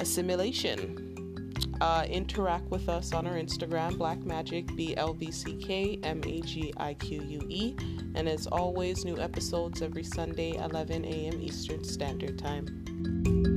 a 0.00 0.04
simulation? 0.04 1.62
Uh, 1.80 2.06
interact 2.08 2.68
with 2.72 2.88
us 2.88 3.12
on 3.12 3.24
our 3.24 3.34
Instagram, 3.34 3.96
Black 3.96 4.18
Magic, 4.24 4.66
B 4.74 4.96
L 4.96 5.14
V 5.14 5.30
C 5.30 5.54
K 5.54 6.00
M 6.02 6.20
A 6.26 6.40
G 6.40 6.72
I 6.76 6.94
Q 6.94 7.22
U 7.22 7.40
E. 7.48 7.76
And 8.16 8.28
as 8.28 8.48
always, 8.48 9.04
new 9.04 9.16
episodes 9.16 9.80
every 9.80 10.02
Sunday, 10.02 10.56
11 10.56 11.04
a.m. 11.04 11.40
Eastern 11.40 11.84
Standard 11.84 12.36
Time. 12.36 13.53